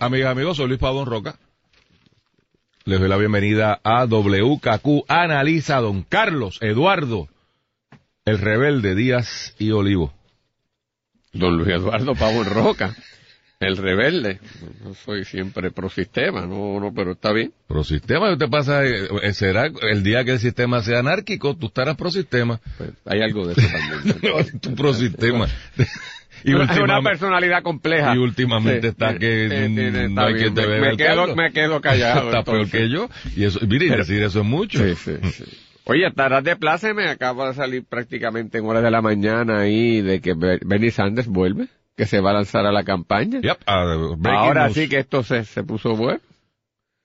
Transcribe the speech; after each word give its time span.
amigas 0.00 0.28
y 0.28 0.32
amigos. 0.32 0.56
Soy 0.56 0.68
Luis 0.68 0.80
Pavón 0.80 1.06
Roca. 1.06 1.36
Les 2.84 2.98
doy 2.98 3.08
la 3.08 3.18
bienvenida 3.18 3.80
a 3.84 4.06
WKQ 4.06 5.04
Analiza 5.08 5.76
Don 5.76 6.02
Carlos 6.04 6.58
Eduardo, 6.62 7.28
el 8.24 8.38
rebelde 8.38 8.94
Díaz 8.94 9.54
y 9.58 9.72
Olivo. 9.72 10.14
Don 11.32 11.58
Luis 11.58 11.68
Eduardo 11.68 12.14
Pavón 12.14 12.46
Roca, 12.46 12.96
el 13.60 13.76
rebelde. 13.76 14.40
No 14.82 14.94
soy 14.94 15.26
siempre 15.26 15.70
pro 15.70 15.90
sistema, 15.90 16.46
no, 16.46 16.80
no, 16.80 16.94
pero 16.94 17.12
está 17.12 17.30
bien. 17.32 17.52
Pro 17.66 17.84
sistema, 17.84 18.30
¿qué 18.30 18.38
te 18.38 18.48
pasa? 18.48 18.86
Eh, 18.86 19.34
Será 19.34 19.66
el 19.66 20.02
día 20.02 20.24
que 20.24 20.32
el 20.32 20.38
sistema 20.38 20.82
sea 20.82 21.00
anárquico, 21.00 21.56
tú 21.56 21.66
estarás 21.66 21.96
pro 21.96 22.10
sistema. 22.10 22.58
Pues 22.78 22.92
hay 23.04 23.20
algo 23.20 23.46
de 23.46 23.52
eso 23.52 23.68
también. 23.70 24.16
no, 24.52 24.60
tú 24.60 24.74
pro 24.74 24.94
sistema. 24.94 25.46
Y 26.44 26.52
una, 26.54 26.64
última- 26.64 26.84
una 26.84 27.02
personalidad 27.02 27.62
compleja. 27.62 28.14
Y 28.14 28.18
últimamente 28.18 28.80
Sí, 28.82 28.86
está 28.88 29.18
que 29.18 29.48
sí, 29.48 29.74
sí, 29.74 29.80
está 29.82 30.08
no 30.08 30.20
hay 30.22 30.32
bien. 30.34 30.44
quien 30.44 30.54
te 30.54 30.66
Me- 30.66 30.80
me 30.80 30.96
quedo- 30.96 31.34
me 31.36 31.52
quedo 31.52 31.80
callado, 31.80 32.28
Está 32.30 32.42
peor 32.44 32.68
que 32.70 32.88
yo. 32.88 33.08
Y 33.36 33.44
eso, 33.44 33.60
mire, 33.66 33.86
y 33.86 33.88
decir 33.90 34.22
eso 34.22 34.40
es 34.40 34.44
mucho. 34.46 34.80
Oye, 35.84 36.06
estarás 36.06 36.44
de 36.44 36.54
pláceme, 36.56 37.08
acaba 37.08 37.48
de 37.48 37.54
salir 37.54 37.84
prácticamente 37.88 38.58
en 38.58 38.66
horas 38.66 38.82
de 38.82 38.90
la 38.90 39.00
mañana 39.00 39.60
ahí 39.60 40.02
de 40.02 40.20
que 40.20 40.34
Be- 40.34 40.58
Bernie 40.62 40.90
Sanders 40.90 41.26
vuelve, 41.28 41.68
que 41.96 42.04
se 42.04 42.20
va 42.20 42.30
a 42.30 42.34
lanzar 42.34 42.66
a 42.66 42.72
la 42.72 42.84
campaña. 42.84 43.40
Yep, 43.40 43.58
ah, 43.66 43.96
Ahora 44.36 44.64
news. 44.66 44.74
sí 44.74 44.88
que 44.88 44.98
esto 44.98 45.22
se, 45.22 45.44
se 45.44 45.62
puso 45.64 45.96
bueno, 45.96 46.20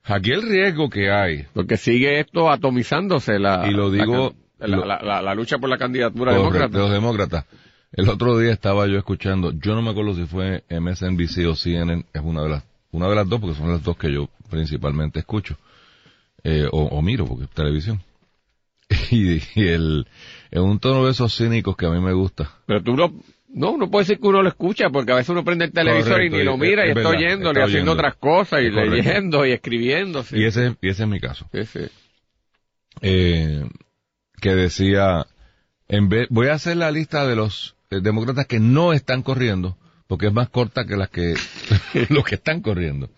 Aquí 0.05 0.31
el 0.31 0.41
riesgo 0.41 0.89
que 0.89 1.09
hay 1.11 1.45
porque 1.53 1.77
sigue 1.77 2.19
esto 2.19 2.51
atomizándose 2.51 3.39
la, 3.39 3.65
Y 3.69 3.71
lo 3.71 3.89
digo- 3.89 4.35
la, 4.59 5.21
la- 5.21 5.33
lucha 5.35 5.59
por 5.59 5.69
la 5.69 5.77
candidatura 5.77 6.33
demócrata. 6.33 6.67
de 6.67 6.77
los 6.79 6.91
demócratas. 6.91 7.45
El 7.93 8.09
otro 8.09 8.37
día 8.39 8.51
estaba 8.51 8.87
yo 8.87 8.97
escuchando, 8.97 9.51
yo 9.51 9.75
no 9.75 9.81
me 9.81 9.91
acuerdo 9.91 10.15
si 10.15 10.25
fue 10.25 10.63
MSNBC 10.69 11.47
o 11.47 11.55
CNN, 11.55 12.05
es 12.11 12.21
una 12.23 12.41
de 12.43 12.49
las, 12.49 12.63
una 12.91 13.07
de 13.07 13.15
las 13.15 13.29
dos, 13.29 13.39
porque 13.39 13.55
son 13.55 13.69
las 13.71 13.83
dos 13.83 13.97
que 13.97 14.11
yo 14.11 14.29
principalmente 14.49 15.19
escucho, 15.19 15.57
eh, 16.43 16.67
o, 16.71 16.85
o 16.85 17.01
miro, 17.01 17.25
porque 17.25 17.43
es 17.45 17.49
televisión. 17.51 18.01
Y, 19.11 19.37
y 19.55 19.67
el, 19.67 20.07
en 20.51 20.61
un 20.63 20.79
tono 20.79 21.05
de 21.05 21.11
esos 21.11 21.35
cínicos 21.35 21.75
que 21.77 21.85
a 21.85 21.89
mí 21.89 21.99
me 21.99 22.13
gusta. 22.13 22.51
Pero 22.65 22.81
tú 22.83 22.95
lo, 22.97 23.13
no, 23.49 23.71
uno 23.71 23.89
puede 23.89 24.03
decir 24.05 24.19
que 24.19 24.27
uno 24.27 24.41
lo 24.41 24.49
escucha, 24.49 24.89
porque 24.89 25.11
a 25.11 25.15
veces 25.15 25.29
uno 25.29 25.43
prende 25.43 25.65
el 25.65 25.71
televisor 25.71 26.13
Correcto, 26.13 26.35
y 26.35 26.39
ni 26.39 26.45
lo 26.45 26.53
es- 26.53 26.59
mira 26.59 26.85
y 26.87 26.91
es 26.91 26.97
está 26.97 27.09
oyéndole, 27.09 27.59
está 27.59 27.65
haciendo 27.65 27.91
otras 27.93 28.15
cosas 28.15 28.61
y 28.61 28.65
Es 28.67 28.73
correcto. 28.73 28.95
leyendo 28.95 29.45
y 29.45 29.51
escribiendo. 29.51 30.23
sí. 30.23 30.37
Y 30.37 30.45
ese, 30.45 30.75
y 30.81 30.89
ese 30.89 31.03
es 31.03 31.09
mi 31.09 31.19
caso. 31.19 31.47
Sí, 31.53 31.63
sí. 31.65 31.79
eh, 33.01 33.65
que 34.41 34.55
decía, 34.55 35.25
en 35.87 36.09
vez, 36.09 36.27
voy 36.29 36.47
a 36.47 36.53
hacer 36.53 36.77
la 36.77 36.91
lista 36.91 37.25
de 37.27 37.35
los 37.35 37.75
eh, 37.97 37.99
demócratas 38.01 38.47
que 38.47 38.59
no 38.59 38.93
están 38.93 39.21
corriendo, 39.23 39.77
porque 40.07 40.27
es 40.27 40.33
más 40.33 40.49
corta 40.49 40.85
que 40.85 40.95
las 40.97 41.09
que, 41.09 41.35
los 42.09 42.23
que 42.23 42.35
están 42.35 42.61
corriendo. 42.61 43.09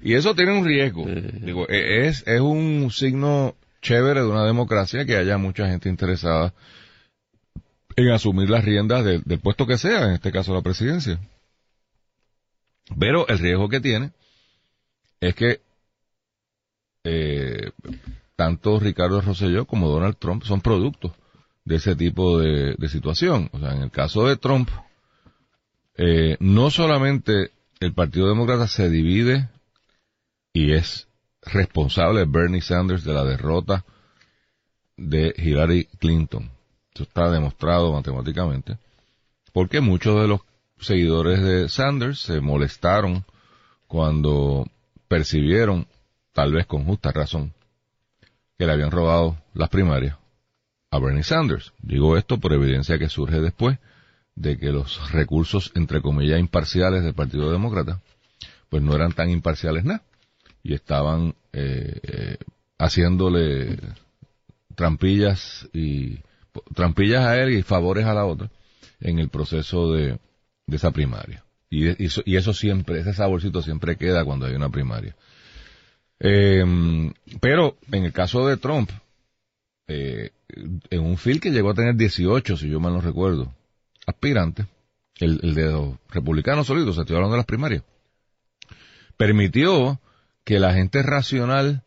Y 0.00 0.14
eso 0.14 0.34
tiene 0.34 0.56
un 0.58 0.64
riesgo. 0.64 1.04
Digo, 1.06 1.66
eh, 1.68 2.06
es, 2.06 2.22
es 2.26 2.40
un 2.40 2.90
signo 2.92 3.56
chévere 3.82 4.20
de 4.20 4.26
una 4.28 4.44
democracia 4.44 5.04
que 5.04 5.16
haya 5.16 5.38
mucha 5.38 5.66
gente 5.68 5.88
interesada 5.88 6.54
en 7.96 8.10
asumir 8.10 8.48
las 8.48 8.64
riendas 8.64 9.04
de- 9.04 9.20
del 9.24 9.40
puesto 9.40 9.66
que 9.66 9.76
sea, 9.78 10.06
en 10.06 10.12
este 10.12 10.30
caso 10.30 10.54
la 10.54 10.62
presidencia. 10.62 11.18
Pero 12.98 13.26
el 13.28 13.38
riesgo 13.38 13.68
que 13.68 13.80
tiene 13.80 14.12
es 15.20 15.34
que 15.34 15.60
eh, 17.04 17.70
tanto 18.36 18.78
Ricardo 18.78 19.20
Rosselló 19.20 19.66
como 19.66 19.88
Donald 19.88 20.16
Trump 20.18 20.44
son 20.44 20.60
productos 20.60 21.12
de 21.68 21.76
ese 21.76 21.94
tipo 21.94 22.38
de, 22.38 22.88
situación. 22.88 23.50
O 23.52 23.58
sea, 23.58 23.74
en 23.74 23.82
el 23.82 23.90
caso 23.90 24.26
de 24.26 24.38
Trump, 24.38 24.70
eh, 25.96 26.38
no 26.40 26.70
solamente 26.70 27.52
el 27.78 27.92
Partido 27.92 28.28
Demócrata 28.28 28.66
se 28.66 28.88
divide 28.88 29.50
y 30.54 30.72
es 30.72 31.08
responsable 31.42 32.24
Bernie 32.26 32.62
Sanders 32.62 33.04
de 33.04 33.12
la 33.12 33.24
derrota 33.24 33.84
de 34.96 35.34
Hillary 35.36 35.88
Clinton. 35.98 36.50
Eso 36.94 37.02
está 37.02 37.30
demostrado 37.30 37.92
matemáticamente. 37.92 38.78
Porque 39.52 39.82
muchos 39.82 40.18
de 40.22 40.28
los 40.28 40.40
seguidores 40.80 41.42
de 41.42 41.68
Sanders 41.68 42.20
se 42.20 42.40
molestaron 42.40 43.24
cuando 43.86 44.66
percibieron, 45.06 45.86
tal 46.32 46.52
vez 46.52 46.64
con 46.64 46.86
justa 46.86 47.12
razón, 47.12 47.52
que 48.56 48.64
le 48.64 48.72
habían 48.72 48.90
robado 48.90 49.36
las 49.52 49.68
primarias 49.68 50.17
a 50.90 50.98
Bernie 50.98 51.22
Sanders. 51.22 51.72
Digo 51.82 52.16
esto 52.16 52.38
por 52.38 52.52
evidencia 52.52 52.98
que 52.98 53.08
surge 53.08 53.40
después 53.40 53.78
de 54.34 54.58
que 54.58 54.70
los 54.70 55.10
recursos, 55.12 55.72
entre 55.74 56.00
comillas, 56.00 56.38
imparciales 56.38 57.02
del 57.02 57.14
Partido 57.14 57.50
Demócrata, 57.50 58.00
pues 58.68 58.82
no 58.82 58.94
eran 58.94 59.12
tan 59.12 59.30
imparciales 59.30 59.84
nada. 59.84 60.02
Y 60.62 60.74
estaban 60.74 61.34
eh, 61.52 62.00
eh, 62.02 62.36
haciéndole 62.78 63.78
trampillas 64.74 65.68
y 65.72 66.18
trampillas 66.74 67.24
a 67.24 67.40
él 67.40 67.50
y 67.50 67.62
favores 67.62 68.06
a 68.06 68.14
la 68.14 68.24
otra 68.24 68.50
en 69.00 69.18
el 69.18 69.28
proceso 69.28 69.92
de, 69.92 70.18
de 70.66 70.76
esa 70.76 70.90
primaria. 70.90 71.44
Y, 71.70 72.04
eso, 72.04 72.22
y 72.24 72.36
eso 72.36 72.54
siempre, 72.54 73.00
ese 73.00 73.12
saborcito 73.12 73.62
siempre 73.62 73.96
queda 73.96 74.24
cuando 74.24 74.46
hay 74.46 74.54
una 74.54 74.70
primaria. 74.70 75.14
Eh, 76.20 76.64
pero 77.40 77.76
en 77.92 78.04
el 78.04 78.12
caso 78.12 78.46
de 78.46 78.56
Trump, 78.56 78.90
eh, 79.88 80.30
en 80.90 81.00
un 81.00 81.16
field 81.16 81.40
que 81.40 81.50
llegó 81.50 81.70
a 81.70 81.74
tener 81.74 81.96
18, 81.96 82.56
si 82.56 82.68
yo 82.68 82.80
mal 82.80 82.92
no 82.92 83.00
recuerdo, 83.00 83.54
aspirantes, 84.06 84.66
el, 85.16 85.40
el 85.42 85.54
de 85.54 85.64
los 85.64 85.96
republicanos 86.10 86.66
solitos, 86.66 86.94
se 86.94 87.00
estoy 87.02 87.16
hablando 87.16 87.34
de 87.34 87.38
las 87.38 87.46
primarias, 87.46 87.82
permitió 89.16 90.00
que 90.44 90.58
la 90.58 90.72
gente 90.72 91.02
racional 91.02 91.82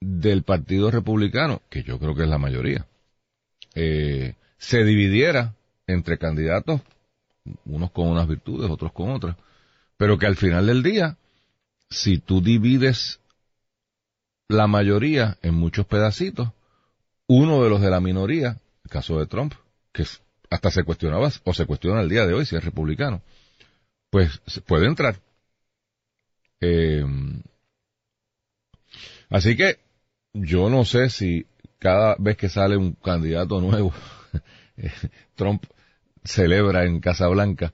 del 0.00 0.42
Partido 0.42 0.90
Republicano, 0.90 1.62
que 1.70 1.82
yo 1.82 1.98
creo 1.98 2.14
que 2.14 2.24
es 2.24 2.28
la 2.28 2.38
mayoría, 2.38 2.86
eh, 3.74 4.34
se 4.58 4.84
dividiera 4.84 5.54
entre 5.86 6.18
candidatos, 6.18 6.80
unos 7.64 7.90
con 7.90 8.08
unas 8.08 8.28
virtudes, 8.28 8.70
otros 8.70 8.92
con 8.92 9.10
otras, 9.10 9.36
pero 9.96 10.18
que 10.18 10.26
al 10.26 10.36
final 10.36 10.66
del 10.66 10.82
día, 10.82 11.16
si 11.90 12.18
tú 12.18 12.40
divides 12.40 13.20
la 14.48 14.66
mayoría 14.66 15.38
en 15.42 15.54
muchos 15.54 15.86
pedacitos, 15.86 16.48
uno 17.34 17.62
de 17.62 17.70
los 17.70 17.80
de 17.80 17.88
la 17.88 18.00
minoría, 18.00 18.58
el 18.84 18.90
caso 18.90 19.18
de 19.18 19.26
Trump, 19.26 19.54
que 19.90 20.04
hasta 20.50 20.70
se 20.70 20.84
cuestionaba, 20.84 21.30
o 21.44 21.54
se 21.54 21.64
cuestiona 21.64 22.02
el 22.02 22.10
día 22.10 22.26
de 22.26 22.34
hoy 22.34 22.44
si 22.44 22.56
es 22.56 22.62
republicano, 22.62 23.22
pues 24.10 24.38
puede 24.66 24.86
entrar. 24.86 25.16
Eh, 26.60 27.02
así 29.30 29.56
que 29.56 29.78
yo 30.34 30.68
no 30.68 30.84
sé 30.84 31.08
si 31.08 31.46
cada 31.78 32.16
vez 32.18 32.36
que 32.36 32.50
sale 32.50 32.76
un 32.76 32.92
candidato 32.92 33.62
nuevo, 33.62 33.94
Trump 35.34 35.64
celebra 36.24 36.84
en 36.84 37.00
Casa 37.00 37.28
Blanca 37.28 37.72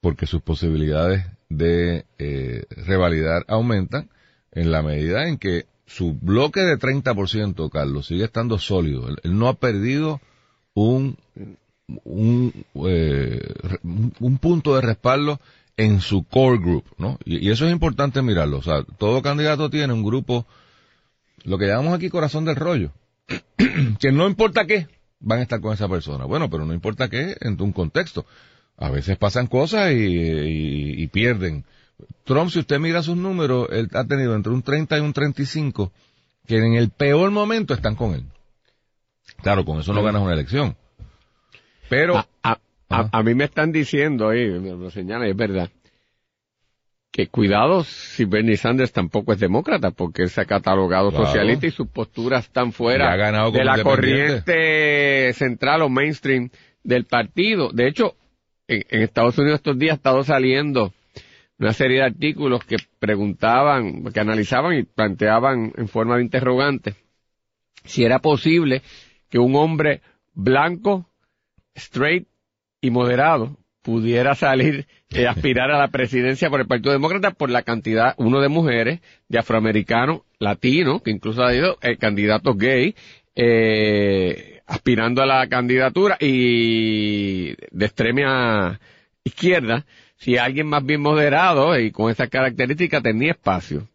porque 0.00 0.26
sus 0.26 0.42
posibilidades 0.42 1.26
de 1.48 2.06
eh, 2.18 2.66
revalidar 2.86 3.44
aumentan 3.48 4.10
en 4.52 4.70
la 4.70 4.82
medida 4.82 5.26
en 5.26 5.38
que 5.38 5.66
su 5.86 6.14
bloque 6.14 6.60
de 6.60 6.78
30%, 6.78 7.68
Carlos, 7.70 8.06
sigue 8.06 8.24
estando 8.24 8.58
sólido. 8.58 9.08
Él, 9.22 9.38
no 9.38 9.48
ha 9.48 9.54
perdido 9.54 10.20
un, 10.74 11.16
un, 12.04 12.52
eh, 12.86 13.40
un- 13.82 14.12
un 14.20 14.38
punto 14.38 14.74
de 14.74 14.80
respaldo 14.82 15.40
en 15.76 16.00
su 16.00 16.24
core 16.24 16.58
group, 16.58 16.84
¿no? 16.98 17.18
Y, 17.24 17.50
eso 17.50 17.66
es 17.66 17.72
importante 17.72 18.22
mirarlo. 18.22 18.58
O 18.58 18.62
sea, 18.62 18.82
todo 18.98 19.22
candidato 19.22 19.70
tiene 19.70 19.92
un 19.92 20.02
grupo, 20.04 20.46
lo 21.44 21.58
que 21.58 21.66
llamamos 21.66 21.94
aquí 21.94 22.08
corazón 22.08 22.44
del 22.44 22.56
rollo, 22.56 22.92
que 24.00 24.12
no 24.12 24.26
importa 24.28 24.66
qué, 24.66 24.86
van 25.20 25.38
a 25.40 25.42
estar 25.42 25.60
con 25.60 25.72
esa 25.74 25.88
persona. 25.88 26.24
Bueno, 26.24 26.50
pero 26.50 26.64
no 26.64 26.74
importa 26.74 27.08
qué 27.08 27.36
en 27.40 27.60
un 27.60 27.72
contexto. 27.72 28.26
A 28.76 28.90
veces 28.90 29.16
pasan 29.18 29.46
cosas 29.46 29.92
y- 29.92 31.02
y 31.02 31.06
pierden. 31.08 31.64
Trump, 32.24 32.50
si 32.50 32.60
usted 32.60 32.78
mira 32.78 33.02
sus 33.02 33.16
números, 33.16 33.68
él 33.72 33.88
ha 33.94 34.04
tenido 34.04 34.34
entre 34.34 34.52
un 34.52 34.62
30 34.62 34.98
y 34.98 35.00
un 35.00 35.12
35 35.12 35.92
que 36.46 36.56
en 36.58 36.74
el 36.74 36.90
peor 36.90 37.30
momento 37.30 37.74
están 37.74 37.94
con 37.96 38.14
él. 38.14 38.24
Claro, 39.42 39.64
con 39.64 39.80
eso 39.80 39.92
no 39.92 40.02
ganas 40.02 40.22
una 40.22 40.32
elección. 40.34 40.76
Pero, 41.88 42.16
A, 42.16 42.26
a- 42.42 42.58
a- 42.88 43.08
a 43.12 43.22
mí 43.22 43.34
me 43.34 43.44
están 43.44 43.72
diciendo 43.72 44.28
ahí, 44.28 44.48
me 44.48 44.70
lo 44.70 44.90
señalan, 44.90 45.28
es 45.28 45.36
verdad, 45.36 45.70
que 47.10 47.26
cuidado 47.28 47.84
si 47.84 48.24
Bernie 48.24 48.56
Sanders 48.56 48.92
tampoco 48.92 49.32
es 49.34 49.40
demócrata, 49.40 49.90
porque 49.90 50.22
él 50.22 50.30
se 50.30 50.40
ha 50.40 50.44
catalogado 50.46 51.10
Claro. 51.10 51.26
socialista 51.26 51.66
y 51.66 51.70
sus 51.70 51.88
posturas 51.88 52.44
están 52.46 52.68
Y 52.68 52.72
fuera 52.72 53.14
de 53.50 53.64
la 53.64 53.82
corriente 53.82 55.32
central 55.34 55.82
o 55.82 55.88
mainstream 55.90 56.48
del 56.82 57.04
partido. 57.04 57.70
De 57.70 57.86
hecho, 57.88 58.14
en, 58.66 58.84
en 58.88 59.02
Estados 59.02 59.36
Unidos 59.38 59.56
estos 59.58 59.78
días 59.78 59.92
ha 59.92 59.96
estado 59.96 60.24
saliendo 60.24 60.94
una 61.58 61.72
serie 61.72 61.98
de 61.98 62.04
artículos 62.04 62.64
que 62.64 62.76
preguntaban, 62.98 64.04
que 64.04 64.20
analizaban 64.20 64.76
y 64.76 64.82
planteaban 64.82 65.72
en 65.76 65.88
forma 65.88 66.16
de 66.16 66.22
interrogante 66.22 66.96
si 67.84 68.04
era 68.04 68.18
posible 68.20 68.82
que 69.28 69.38
un 69.38 69.56
hombre 69.56 70.02
blanco, 70.34 71.06
straight 71.74 72.26
y 72.80 72.90
moderado 72.90 73.56
pudiera 73.82 74.34
salir 74.34 74.86
y 75.10 75.24
aspirar 75.24 75.70
a 75.70 75.78
la 75.78 75.88
presidencia 75.88 76.50
por 76.50 76.60
el 76.60 76.66
Partido 76.66 76.92
Demócrata 76.92 77.32
por 77.32 77.50
la 77.50 77.62
cantidad, 77.62 78.14
uno 78.18 78.40
de 78.40 78.48
mujeres, 78.48 79.00
de 79.28 79.38
afroamericanos, 79.38 80.22
latinos, 80.38 81.02
que 81.02 81.10
incluso 81.10 81.42
ha 81.42 81.54
ido 81.54 81.78
eh, 81.82 81.96
candidatos 81.96 82.56
gay, 82.56 82.94
eh, 83.34 84.60
aspirando 84.66 85.22
a 85.22 85.26
la 85.26 85.48
candidatura 85.48 86.16
y 86.20 87.54
de 87.70 87.84
extrema 87.86 88.78
izquierda, 89.24 89.86
si 90.22 90.38
alguien 90.38 90.66
más 90.68 90.84
bien 90.84 91.00
moderado 91.00 91.78
y 91.78 91.90
con 91.90 92.10
esas 92.10 92.28
características 92.28 93.02
tenía 93.02 93.32
espacio. 93.32 93.88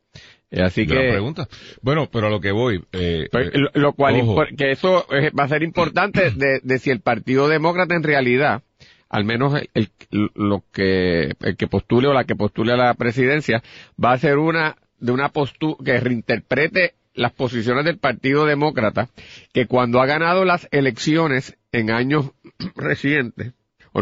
Eh, 0.52 0.62
así 0.62 0.86
que 0.88 0.94
pregunta. 1.12 1.48
Bueno, 1.82 2.10
pero 2.12 2.28
a 2.28 2.30
lo 2.30 2.40
que 2.40 2.52
voy. 2.52 2.78
eh, 2.94 3.28
eh, 3.32 3.52
lo, 3.54 3.70
lo 3.74 3.94
cual, 3.94 4.16
ojo. 4.22 4.44
que 4.58 4.72
eso 4.72 5.06
eh, 5.14 5.32
va 5.38 5.44
a 5.44 5.48
ser 5.50 5.64
importante 5.64 6.32
de, 6.36 6.60
de 6.64 6.80
si 6.80 6.90
el 6.90 7.02
Partido 7.02 7.48
Demócrata 7.50 7.96
en 7.96 8.04
realidad, 8.04 8.62
al 9.10 9.26
menos 9.26 9.56
el, 9.74 9.90
el- 10.12 10.32
lo 10.36 10.64
que, 10.72 11.34
el 11.42 11.58
que 11.58 11.68
postule 11.68 12.08
o 12.08 12.14
la 12.14 12.24
que 12.24 12.36
postule 12.36 12.74
a 12.74 12.78
la 12.78 12.94
presidencia, 12.94 13.62
va 14.02 14.14
a 14.14 14.18
ser 14.20 14.38
una, 14.38 14.78
de 15.00 15.12
una 15.12 15.30
postura 15.30 15.78
que 15.84 16.00
reinterprete 16.00 16.94
las 17.14 17.32
posiciones 17.34 17.84
del 17.84 17.98
Partido 17.98 18.46
Demócrata, 18.46 19.10
que 19.52 19.66
cuando 19.66 20.00
ha 20.02 20.06
ganado 20.06 20.46
las 20.46 20.68
elecciones 20.72 21.58
en 21.74 21.90
años 21.92 22.32
recientes, 22.76 23.54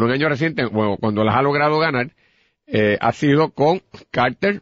o 0.03 0.07
en 0.07 0.11
años 0.11 0.29
recientes, 0.29 0.69
bueno, 0.69 0.97
cuando 0.99 1.23
las 1.23 1.35
ha 1.35 1.41
logrado 1.41 1.79
ganar, 1.79 2.11
eh, 2.67 2.97
ha 2.99 3.11
sido 3.13 3.51
con 3.51 3.81
Carter, 4.11 4.61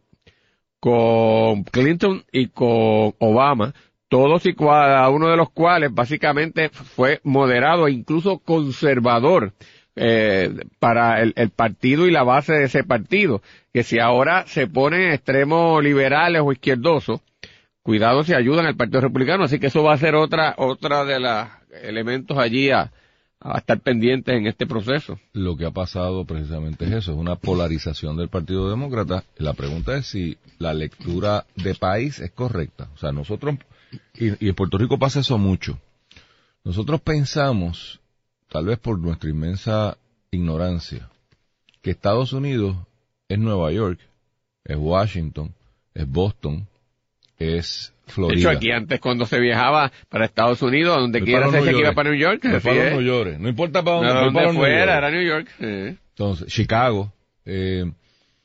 con 0.79 1.63
Clinton 1.63 2.23
y 2.31 2.47
con 2.47 3.15
Obama, 3.19 3.73
todos 4.09 4.45
y 4.45 4.53
cada 4.53 5.09
uno 5.09 5.29
de 5.29 5.37
los 5.37 5.49
cuales 5.49 5.91
básicamente 5.93 6.69
fue 6.69 7.19
moderado 7.23 7.87
e 7.87 7.91
incluso 7.91 8.39
conservador 8.39 9.53
eh, 9.95 10.51
para 10.79 11.21
el, 11.21 11.33
el 11.35 11.49
partido 11.49 12.07
y 12.07 12.11
la 12.11 12.23
base 12.23 12.53
de 12.53 12.65
ese 12.65 12.83
partido, 12.83 13.41
que 13.73 13.83
si 13.83 13.99
ahora 13.99 14.45
se 14.45 14.67
ponen 14.67 15.13
extremos 15.13 15.83
liberales 15.83 16.41
o 16.43 16.51
izquierdosos, 16.51 17.21
cuidado 17.81 18.23
si 18.23 18.33
ayudan 18.33 18.65
al 18.65 18.75
Partido 18.75 19.01
Republicano, 19.01 19.45
así 19.45 19.59
que 19.59 19.67
eso 19.67 19.83
va 19.83 19.93
a 19.93 19.97
ser 19.97 20.15
otra, 20.15 20.53
otra 20.57 21.05
de 21.05 21.19
los 21.19 21.47
elementos 21.81 22.37
allí 22.37 22.69
a, 22.69 22.91
a 23.43 23.57
estar 23.57 23.79
pendientes 23.81 24.33
en 24.33 24.47
este 24.47 24.65
proceso. 24.65 25.19
lo 25.33 25.57
que 25.57 25.65
ha 25.65 25.71
pasado 25.71 26.25
precisamente 26.25 26.85
es 26.85 26.91
eso, 26.91 27.11
es 27.11 27.17
una 27.17 27.35
polarización 27.35 28.15
del 28.15 28.29
Partido 28.29 28.69
Demócrata. 28.69 29.25
La 29.37 29.53
pregunta 29.53 29.97
es 29.97 30.07
si 30.07 30.37
la 30.59 30.73
lectura 30.73 31.45
de 31.55 31.75
país 31.75 32.19
es 32.19 32.31
correcta. 32.31 32.89
O 32.95 32.97
sea, 32.97 33.11
nosotros, 33.11 33.57
y, 34.13 34.47
en 34.47 34.55
Puerto 34.55 34.77
Rico 34.77 34.97
pasa 34.97 35.19
eso 35.19 35.37
mucho, 35.37 35.77
nosotros 36.63 37.01
pensamos, 37.01 37.99
tal 38.49 38.65
vez 38.67 38.79
por 38.79 38.97
nuestra 38.97 39.29
inmensa 39.29 39.97
ignorancia, 40.31 41.09
que 41.81 41.91
Estados 41.91 42.31
Unidos 42.31 42.77
es 43.27 43.37
Nueva 43.37 43.71
York, 43.73 43.99
es 44.63 44.77
Washington, 44.77 45.53
es 45.93 46.09
Boston, 46.09 46.65
es 47.57 47.93
De 48.07 48.11
Florida. 48.13 48.39
hecho, 48.39 48.49
aquí 48.57 48.71
antes 48.71 48.99
cuando 48.99 49.25
se 49.25 49.39
viajaba 49.39 49.91
para 50.09 50.25
Estados 50.25 50.61
Unidos, 50.61 50.97
donde 50.97 51.21
quiera 51.21 51.49
se 51.51 51.59
que 51.61 51.71
New 51.71 51.79
iba 51.79 51.93
para 51.93 52.09
New 52.11 52.19
York, 52.19 52.43
es. 52.45 52.63
New 52.65 53.01
York. 53.01 53.37
No 53.39 53.49
importa 53.49 53.83
para 53.83 53.97
dónde, 53.97 54.13
donde 54.13 54.33
para 54.33 54.51
New 54.51 54.55
fuera, 54.55 54.77
York. 54.85 54.97
era 54.97 55.11
New 55.11 55.21
York. 55.27 55.47
sí. 55.59 55.97
Entonces, 56.09 56.47
Chicago. 56.47 57.11
eh, 57.45 57.85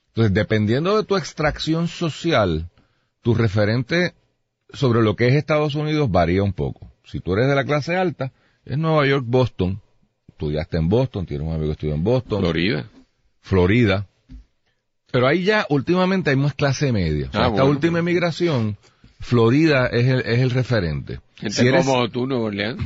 entonces, 0.08 0.34
dependiendo 0.34 0.96
de 0.96 1.04
tu 1.04 1.16
extracción 1.16 1.86
social, 1.86 2.68
tu 3.22 3.34
referente 3.34 4.14
sobre 4.72 5.00
lo 5.02 5.14
que 5.16 5.28
es 5.28 5.34
Estados 5.34 5.74
Unidos 5.76 6.10
varía 6.10 6.42
un 6.42 6.52
poco. 6.52 6.90
Si 7.04 7.20
tú 7.20 7.34
eres 7.34 7.46
de 7.48 7.54
la 7.54 7.64
clase 7.64 7.96
alta, 7.96 8.32
es 8.64 8.76
Nueva 8.78 9.06
York, 9.06 9.24
Boston. 9.26 9.80
Estudiaste 10.26 10.76
en 10.76 10.88
Boston, 10.88 11.24
tienes 11.24 11.46
un 11.46 11.52
amigo 11.54 11.68
que 11.68 11.72
estudió 11.72 11.94
en 11.94 12.02
Boston, 12.04 12.40
Florida. 12.40 12.88
Florida. 13.40 14.07
Pero 15.10 15.26
ahí 15.26 15.42
ya 15.44 15.66
últimamente 15.70 16.30
hay 16.30 16.36
más 16.36 16.54
clase 16.54 16.92
media. 16.92 17.28
O 17.28 17.32
sea, 17.32 17.40
Ah, 17.40 17.46
esta 17.46 17.62
bueno. 17.62 17.70
última 17.70 17.98
emigración, 18.00 18.76
Florida 19.20 19.86
es 19.86 20.06
el, 20.06 20.20
es 20.20 20.38
el 20.40 20.50
referente. 20.50 21.20
Gente 21.36 21.54
Si 21.56 21.66
eres- 21.66 21.86
como 21.86 22.08
tú, 22.10 22.26
Nueva 22.26 22.44
Orleans. 22.44 22.82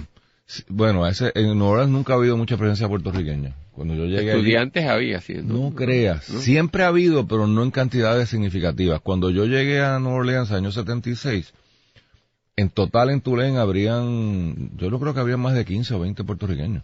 bueno, 0.68 1.06
ese, 1.06 1.32
en 1.34 1.58
Nueva 1.58 1.72
Orleans 1.74 1.90
nunca 1.92 2.12
ha 2.12 2.16
habido 2.16 2.36
mucha 2.36 2.56
presencia 2.56 2.88
puertorriqueña. 2.88 3.54
Cuando 3.72 3.94
yo 3.94 4.04
llegué 4.04 4.30
allí- 4.30 4.38
Estudiantes 4.40 4.86
había, 4.86 5.20
sí. 5.20 5.34
no 5.42 5.74
creas. 5.74 6.24
Siempre 6.24 6.84
ha 6.84 6.88
habido, 6.88 7.26
pero 7.26 7.46
no 7.46 7.62
en 7.62 7.70
cantidades 7.70 8.28
significativas. 8.28 9.00
Cuando 9.00 9.30
yo 9.30 9.46
llegué 9.46 9.80
a 9.82 9.98
Nueva 9.98 10.18
Orleans, 10.18 10.52
año 10.52 10.70
76, 10.70 11.52
en 12.56 12.68
total 12.68 13.08
en 13.10 13.22
Tulén 13.22 13.56
habrían, 13.56 14.70
yo 14.76 14.90
no 14.90 15.00
creo 15.00 15.14
que 15.14 15.20
había 15.20 15.38
más 15.38 15.54
de 15.54 15.64
15 15.64 15.94
o 15.94 16.00
20 16.00 16.22
puertorriqueños. 16.22 16.82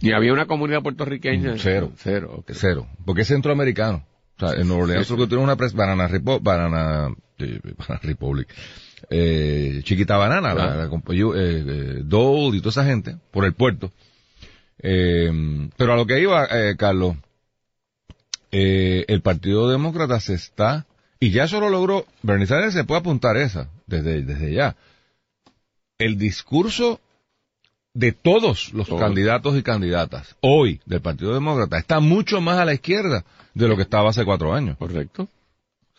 Y 0.00 0.12
había 0.12 0.32
una 0.32 0.46
comunidad 0.46 0.82
puertorriqueña. 0.82 1.54
Cero. 1.56 1.92
Cero. 1.96 2.44
Cero. 2.52 2.86
Porque 3.04 3.22
es 3.22 3.28
centroamericano. 3.28 4.04
O 4.40 4.48
sea, 4.48 4.60
en 4.60 4.68
Nueva 4.68 4.84
Orleans 4.84 5.06
Sí, 5.06 5.12
sí. 5.12 5.18
lo 5.18 5.24
que 5.24 5.28
tiene 5.28 5.42
una 5.44 5.56
Banana, 5.56 6.08
Repo- 6.08 6.40
Banana, 6.40 7.12
eh, 7.38 7.60
Banana 7.76 8.00
Republic, 8.02 8.48
eh, 9.10 9.80
Chiquita 9.84 10.16
Banana, 10.16 10.54
la, 10.54 10.64
Ah. 10.72 10.76
la 10.76 10.88
compa- 10.88 11.12
yo, 11.14 11.34
eh, 11.34 11.64
eh, 11.66 12.00
Dole 12.04 12.56
y 12.56 12.60
toda 12.60 12.70
esa 12.70 12.84
gente, 12.84 13.16
por 13.32 13.44
el 13.44 13.54
puerto. 13.54 13.90
Pero 14.80 15.92
a 15.92 15.96
lo 15.96 16.06
que 16.06 16.20
iba, 16.20 16.46
Carlos, 16.76 17.16
el 18.52 19.20
Partido 19.22 19.68
Demócrata 19.68 20.20
se 20.20 20.34
está, 20.34 20.86
y 21.20 21.30
ya 21.30 21.44
eso 21.44 21.58
lo 21.60 21.68
logró, 21.68 22.06
Bernie 22.22 22.46
Sanders 22.46 22.74
se 22.74 22.84
puede 22.84 23.00
apuntar 23.00 23.36
esa, 23.36 23.68
desde, 23.86 24.22
desde 24.22 24.54
ya. 24.54 24.76
El 25.98 26.16
discurso 26.16 27.00
de 27.98 28.12
todos 28.12 28.72
los 28.74 28.88
candidatos 28.88 29.56
y 29.56 29.62
candidatas 29.64 30.36
hoy 30.40 30.80
del 30.86 31.00
Partido 31.00 31.34
Demócrata 31.34 31.78
está 31.78 31.98
mucho 31.98 32.40
más 32.40 32.60
a 32.60 32.64
la 32.64 32.72
izquierda 32.72 33.24
de 33.54 33.66
lo 33.66 33.74
que 33.74 33.82
estaba 33.82 34.10
hace 34.10 34.24
cuatro 34.24 34.54
años. 34.54 34.76
Correcto. 34.78 35.26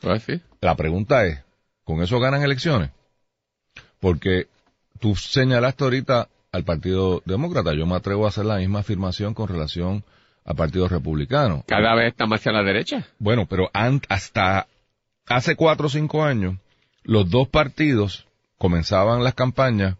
Así. 0.04 0.40
La 0.62 0.78
pregunta 0.78 1.26
es, 1.26 1.44
¿con 1.84 2.02
eso 2.02 2.18
ganan 2.22 2.42
elecciones? 2.42 2.92
Porque 4.00 4.48
tú 5.02 5.14
señalaste 5.18 5.84
ahorita 5.84 6.30
al 6.54 6.64
Partido 6.64 7.22
Demócrata, 7.26 7.74
yo 7.74 7.86
me 7.86 7.96
atrevo 7.96 8.26
a 8.26 8.30
hacer 8.30 8.46
la 8.46 8.60
misma 8.60 8.80
afirmación 8.80 9.34
con 9.34 9.50
relación 9.50 10.06
al 10.46 10.56
Partido 10.56 10.88
Republicano. 10.88 11.66
Cada 11.68 11.96
vez 11.96 12.14
está 12.14 12.26
más 12.28 12.40
hacia 12.40 12.54
la 12.54 12.64
derecha. 12.64 13.08
Bueno, 13.20 13.46
pero 13.46 13.70
hasta 13.74 14.68
hace 15.28 15.58
cuatro 15.58 15.88
o 15.88 15.90
cinco 15.90 16.24
años, 16.24 16.56
los 17.04 17.30
dos 17.30 17.50
partidos 17.50 18.26
comenzaban 18.58 19.22
las 19.22 19.34
campañas 19.34 19.98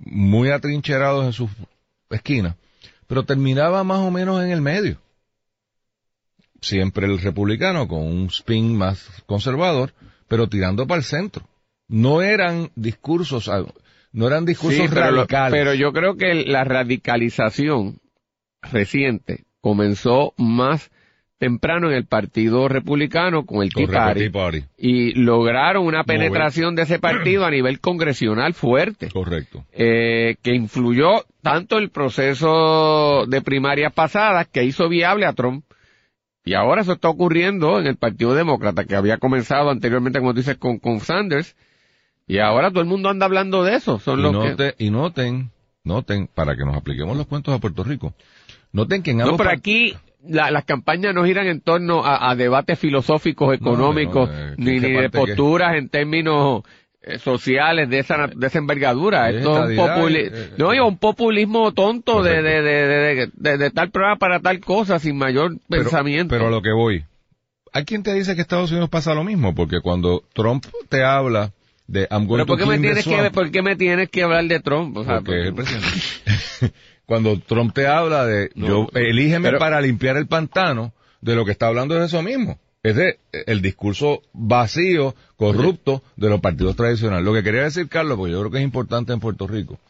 muy 0.00 0.50
atrincherados 0.50 1.24
en 1.26 1.32
sus 1.32 1.50
esquinas, 2.10 2.56
pero 3.06 3.24
terminaba 3.24 3.84
más 3.84 3.98
o 4.00 4.10
menos 4.10 4.42
en 4.42 4.50
el 4.50 4.60
medio. 4.60 4.98
Siempre 6.60 7.06
el 7.06 7.18
republicano 7.20 7.88
con 7.88 8.00
un 8.02 8.26
spin 8.26 8.76
más 8.76 9.22
conservador, 9.26 9.94
pero 10.28 10.48
tirando 10.48 10.86
para 10.86 10.98
el 10.98 11.04
centro. 11.04 11.46
No 11.88 12.22
eran 12.22 12.70
discursos, 12.76 13.48
ah, 13.48 13.64
no 14.12 14.26
eran 14.26 14.44
discursos 14.44 14.82
Sí, 14.82 14.86
pero, 14.88 15.10
lo- 15.10 15.16
radicales. 15.18 15.58
pero 15.58 15.74
yo 15.74 15.92
creo 15.92 16.16
que 16.16 16.34
la 16.44 16.64
radicalización 16.64 17.98
reciente 18.62 19.44
comenzó 19.60 20.34
más 20.36 20.90
temprano 21.40 21.88
en 21.88 21.94
el 21.96 22.04
Partido 22.04 22.68
Republicano 22.68 23.46
con 23.46 23.62
el 23.62 23.72
Tea 23.72 23.86
Party, 23.88 24.30
y 24.76 25.14
lograron 25.14 25.86
una 25.86 26.04
penetración 26.04 26.76
de 26.76 26.82
ese 26.82 26.98
partido 26.98 27.46
a 27.46 27.50
nivel 27.50 27.80
congresional 27.80 28.52
fuerte. 28.52 29.08
Correcto. 29.10 29.64
eh, 29.72 30.36
que 30.42 30.54
influyó 30.54 31.24
tanto 31.42 31.78
el 31.78 31.88
proceso 31.90 33.24
de 33.26 33.40
primarias 33.40 33.92
pasadas 33.94 34.48
que 34.48 34.64
hizo 34.64 34.88
viable 34.90 35.24
a 35.24 35.32
Trump. 35.32 35.64
Y 36.44 36.52
ahora 36.54 36.82
eso 36.82 36.92
está 36.92 37.08
ocurriendo 37.08 37.80
en 37.80 37.86
el 37.86 37.96
Partido 37.96 38.34
Demócrata, 38.34 38.84
que 38.84 38.94
había 38.96 39.16
comenzado 39.16 39.70
anteriormente, 39.70 40.18
como 40.18 40.32
tú 40.34 40.40
dices, 40.40 40.58
con, 40.58 40.78
con 40.78 41.00
Sanders. 41.00 41.56
Y 42.26 42.38
ahora 42.38 42.70
todo 42.70 42.80
el 42.82 42.86
mundo 42.86 43.08
anda 43.08 43.24
hablando 43.26 43.64
de 43.64 43.76
eso. 43.76 43.98
Son 43.98 44.20
Y, 44.20 44.22
los 44.22 44.56
que... 44.56 44.74
y 44.78 44.90
noten, 44.90 45.50
noten, 45.84 46.28
para 46.34 46.54
que 46.54 46.64
nos 46.66 46.76
apliquemos 46.76 47.16
los 47.16 47.26
cuentos 47.26 47.54
a 47.54 47.58
Puerto 47.58 47.82
Rico, 47.82 48.12
noten 48.72 49.02
que 49.02 49.12
en 49.12 49.18
No, 49.18 49.24
ambos 49.24 49.38
pero 49.38 49.50
aquí 49.50 49.94
la- 50.28 50.50
las 50.50 50.64
campañas 50.64 51.14
no 51.14 51.24
giran 51.24 51.46
en 51.46 51.60
torno 51.60 52.04
a, 52.04 52.30
a 52.30 52.36
debates 52.36 52.78
filosóficos, 52.78 53.54
económicos, 53.54 54.28
no, 54.28 54.34
eh, 54.36 54.54
ni, 54.56 54.80
¿qué 54.80 54.88
ni 54.88 54.92
de 54.94 55.02
que- 55.02 55.18
posturas 55.18 55.76
en 55.76 55.88
términos 55.88 56.62
eh, 57.02 57.18
sociales 57.18 57.88
de 57.88 58.00
esa, 58.00 58.26
de 58.26 58.46
esa 58.46 58.58
envergadura. 58.58 59.30
Es 59.30 59.36
Esto 59.36 59.52
es 59.52 59.64
un, 59.64 59.70
estadidad, 59.70 59.96
populi- 59.96 60.30
eh, 60.32 60.50
no, 60.58 60.86
un 60.86 60.98
populismo 60.98 61.72
tonto 61.72 62.22
de, 62.22 62.42
de, 62.42 62.60
de, 62.62 63.30
de, 63.34 63.58
de- 63.58 63.70
tal 63.70 63.90
programa 63.90 64.16
para 64.18 64.40
tal 64.40 64.60
cosa, 64.60 64.98
sin 64.98 65.16
mayor 65.16 65.56
pero, 65.68 65.84
pensamiento. 65.84 66.34
pero 66.34 66.48
a 66.48 66.50
lo 66.50 66.60
que 66.60 66.72
voy, 66.72 67.04
hay 67.72 67.84
quien 67.86 68.02
te 68.02 68.12
dice 68.12 68.34
que 68.34 68.42
Estados 68.42 68.70
Unidos 68.70 68.90
pasa 68.90 69.14
lo 69.14 69.24
mismo, 69.24 69.54
porque 69.54 69.80
cuando 69.80 70.24
Trump 70.34 70.66
te 70.90 71.02
habla 71.02 71.52
de 71.86 72.06
I'm 72.10 72.26
going 72.26 72.40
Pero 72.44 72.46
¿por 72.46 72.58
to 72.58 72.64
qué, 72.64 72.70
me 72.70 72.78
tienes 72.78 73.04
que, 73.04 73.30
¿por 73.30 73.50
qué 73.50 73.62
me 73.62 73.76
tienes 73.76 74.10
que 74.10 74.22
hablar 74.22 74.44
de 74.44 74.60
Trump? 74.60 74.96
O 74.98 75.04
sea, 75.04 75.22
porque. 75.22 75.52
cuando 77.10 77.40
Trump 77.40 77.74
te 77.74 77.88
habla 77.88 78.24
de 78.24 78.52
yo 78.54 78.86
elígeme 78.94 79.48
pero- 79.48 79.58
para 79.58 79.80
limpiar 79.80 80.16
el 80.16 80.28
pantano, 80.28 80.92
de 81.20 81.34
lo 81.34 81.44
que 81.44 81.50
está 81.50 81.66
hablando 81.66 81.98
es 81.98 82.04
eso 82.04 82.22
mismo. 82.22 82.60
Es 82.84 82.94
de 82.94 83.18
el 83.48 83.60
discurso 83.62 84.22
vacío, 84.32 85.16
corrupto 85.36 86.04
de 86.14 86.28
los 86.28 86.40
partidos 86.40 86.76
tradicionales. 86.76 87.24
Lo 87.24 87.32
que 87.34 87.42
quería 87.42 87.62
decir, 87.64 87.88
Carlos, 87.88 88.16
porque 88.16 88.30
yo 88.30 88.38
creo 88.38 88.52
que 88.52 88.58
es 88.58 88.62
importante 88.62 89.12
en 89.12 89.18
Puerto 89.18 89.48
Rico, 89.48 89.80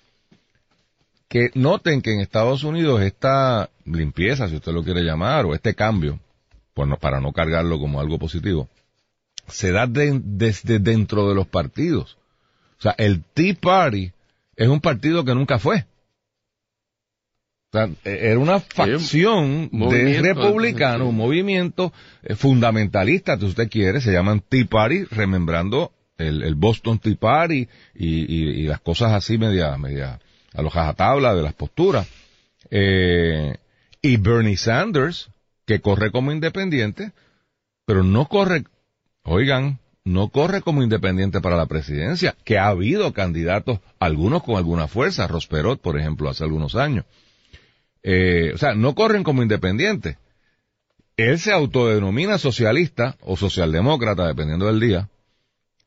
que 1.29 1.51
noten 1.53 2.01
que 2.01 2.15
en 2.15 2.21
Estados 2.21 2.65
Unidos 2.65 3.03
esta 3.03 3.69
limpieza, 3.85 4.49
si 4.49 4.57
usted 4.57 4.73
lo 4.73 4.83
quiere 4.83 5.03
llamar, 5.03 5.45
o 5.45 5.55
este 5.55 5.75
cambio, 5.75 6.19
pues 6.73 6.89
no- 6.89 6.97
para 6.97 7.21
no 7.21 7.33
cargarlo 7.35 7.79
como 7.79 8.01
algo 8.01 8.19
positivo, 8.19 8.67
se 9.47 9.73
da 9.73 9.87
de- 9.87 10.23
desde 10.25 10.79
dentro 10.79 11.29
de 11.29 11.35
los 11.35 11.47
partidos. 11.47 12.17
O 12.79 12.83
sea, 12.83 12.95
el 12.97 13.23
Tea 13.35 13.55
Party 13.61 14.11
es 14.57 14.69
un 14.69 14.81
partido 14.81 15.23
que 15.23 15.35
nunca 15.35 15.59
fue. 15.59 15.85
O 17.73 17.77
sea, 17.79 17.89
e- 18.05 18.31
era 18.31 18.39
una 18.39 18.59
facción 18.61 19.69
de 19.91 20.21
republicanos, 20.23 21.09
un 21.09 21.17
movimiento 21.17 21.93
eh, 22.23 22.35
fundamentalista, 22.35 23.39
si 23.39 23.45
usted 23.45 23.69
quiere, 23.71 24.01
se 24.01 24.13
llaman 24.13 24.43
Tea 24.49 24.65
Party, 24.69 25.05
remembrando 25.05 25.93
el, 26.19 26.43
el 26.43 26.55
Boston 26.57 26.99
Tea 26.99 27.15
Party 27.15 27.69
y, 27.95 28.09
y- 28.35 28.51
y 28.61 28.63
las 28.65 28.81
cosas 28.81 29.13
así 29.13 29.39
media, 29.39 29.77
media 29.79 30.19
a 30.53 30.63
los 30.63 30.73
jajatabla 30.73 31.33
de 31.35 31.43
las 31.43 31.55
posturas. 31.55 32.09
Eh, 32.71 33.57
y 34.03 34.17
Bernie 34.17 34.57
Sanders, 34.57 35.29
que 35.65 35.81
corre 35.81 36.11
como 36.11 36.33
independiente, 36.33 37.13
pero 37.87 38.03
no 38.03 38.27
corre, 38.27 38.65
oigan, 39.23 39.79
no 40.05 40.29
corre 40.29 40.61
como 40.63 40.83
independiente 40.83 41.41
para 41.41 41.57
la 41.57 41.67
presidencia, 41.67 42.35
que 42.45 42.59
ha 42.59 42.67
habido 42.69 43.13
candidatos, 43.13 43.79
algunos 44.01 44.43
con 44.43 44.57
alguna 44.57 44.89
fuerza, 44.89 45.27
Rosperot, 45.29 45.81
por 45.81 45.99
ejemplo, 45.99 46.29
hace 46.29 46.43
algunos 46.43 46.75
años. 46.75 47.05
Eh, 48.03 48.53
o 48.55 48.59
sea, 48.59 48.75
no 48.75 48.95
corren 48.95 49.23
como 49.23 49.43
independientes. 49.43 50.17
Él 51.17 51.39
se 51.39 51.53
autodenomina 51.53 52.39
socialista 52.39 53.17
o 53.21 53.37
socialdemócrata, 53.37 54.27
dependiendo 54.27 54.67
del 54.67 54.81
día. 54.81 55.09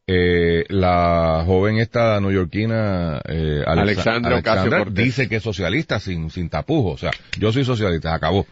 Eh, 0.05 0.65
la 0.67 1.43
joven 1.45 1.77
esta 1.77 2.19
neoyorquina, 2.19 3.21
eh, 3.25 3.63
Alexa- 3.65 3.81
Alexandra 4.11 4.37
Ocasio-Cortez. 4.39 5.05
dice 5.05 5.29
que 5.29 5.37
es 5.37 5.43
socialista 5.43 5.99
sin, 5.99 6.29
sin 6.29 6.49
tapujos. 6.49 6.95
O 6.95 6.97
sea, 6.97 7.11
yo 7.39 7.51
soy 7.53 7.63
socialista, 7.63 8.13
acabó. 8.13 8.45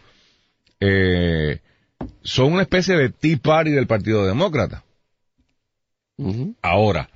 Eh, 0.80 1.60
son 2.22 2.54
una 2.54 2.62
especie 2.62 2.96
de 2.96 3.10
Tea 3.10 3.36
Party 3.40 3.70
del 3.70 3.86
Partido 3.86 4.26
Demócrata. 4.26 4.82
Ahora, 6.62 7.10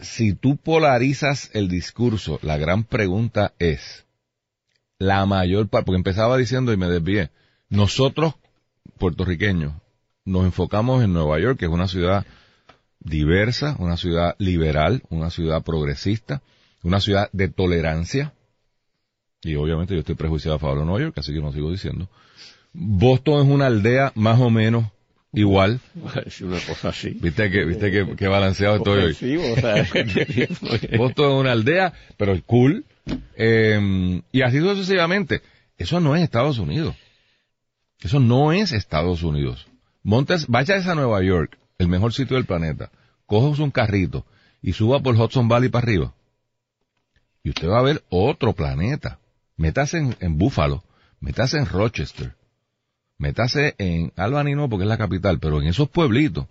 si 0.00 0.32
tú 0.34 0.56
polarizas 0.56 1.50
el 1.52 1.68
discurso, 1.68 2.38
la 2.42 2.56
gran 2.58 2.84
pregunta 2.84 3.52
es, 3.58 4.05
la 4.98 5.26
mayor 5.26 5.68
parte, 5.68 5.86
porque 5.86 5.98
empezaba 5.98 6.36
diciendo 6.36 6.72
y 6.72 6.76
me 6.76 6.88
desvié, 6.88 7.30
nosotros, 7.68 8.34
puertorriqueños, 8.98 9.74
nos 10.24 10.44
enfocamos 10.44 11.02
en 11.02 11.12
Nueva 11.12 11.38
York, 11.38 11.58
que 11.58 11.66
es 11.66 11.70
una 11.70 11.88
ciudad 11.88 12.26
diversa, 13.00 13.76
una 13.78 13.96
ciudad 13.96 14.34
liberal, 14.38 15.02
una 15.08 15.30
ciudad 15.30 15.62
progresista, 15.62 16.42
una 16.82 17.00
ciudad 17.00 17.28
de 17.32 17.48
tolerancia, 17.48 18.32
y 19.42 19.54
obviamente 19.54 19.94
yo 19.94 20.00
estoy 20.00 20.14
prejuiciado 20.14 20.56
a 20.56 20.58
favor 20.58 20.80
de 20.80 20.84
Nueva 20.86 21.00
York, 21.00 21.18
así 21.18 21.32
que 21.32 21.40
no 21.40 21.52
sigo 21.52 21.70
diciendo. 21.70 22.08
Boston 22.72 23.46
es 23.46 23.52
una 23.52 23.66
aldea 23.66 24.12
más 24.14 24.40
o 24.40 24.50
menos 24.50 24.86
igual, 25.32 25.80
Es 26.24 26.40
una 26.40 26.58
cosa 26.60 26.88
así. 26.88 27.10
viste 27.10 27.50
que, 27.50 27.64
viste 27.64 27.90
que, 27.90 28.16
que 28.16 28.28
balanceado 28.28 28.76
estoy 28.76 29.04
hoy. 29.04 29.12
Ofensivo, 29.12 29.52
o 29.52 29.56
sea, 29.56 29.86
Boston 30.98 31.32
es 31.32 31.40
una 31.40 31.52
aldea, 31.52 31.92
pero 32.16 32.32
es 32.32 32.42
cool. 32.42 32.84
Eh, 33.36 34.22
y 34.32 34.42
así 34.42 34.58
sucesivamente. 34.58 35.42
Eso 35.78 36.00
no 36.00 36.16
es 36.16 36.22
Estados 36.22 36.58
Unidos. 36.58 36.96
Eso 38.00 38.20
no 38.20 38.52
es 38.52 38.72
Estados 38.72 39.22
Unidos. 39.22 39.66
Montes, 40.02 40.46
a 40.48 40.94
Nueva 40.94 41.22
York, 41.22 41.58
el 41.78 41.88
mejor 41.88 42.12
sitio 42.12 42.36
del 42.36 42.46
planeta. 42.46 42.90
Coja 43.26 43.62
un 43.62 43.70
carrito 43.70 44.24
y 44.62 44.72
suba 44.72 45.00
por 45.00 45.16
Hudson 45.16 45.48
Valley 45.48 45.68
para 45.68 45.82
arriba. 45.82 46.14
Y 47.42 47.50
usted 47.50 47.68
va 47.68 47.78
a 47.78 47.82
ver 47.82 48.04
otro 48.08 48.52
planeta. 48.52 49.18
Métase 49.56 49.98
en, 49.98 50.16
en 50.20 50.38
Buffalo, 50.38 50.84
métase 51.20 51.58
en 51.58 51.66
Rochester, 51.66 52.34
métase 53.16 53.74
en 53.78 54.12
Albany 54.16 54.54
no 54.54 54.68
porque 54.68 54.84
es 54.84 54.88
la 54.88 54.98
capital, 54.98 55.38
pero 55.40 55.60
en 55.60 55.68
esos 55.68 55.88
pueblitos. 55.88 56.46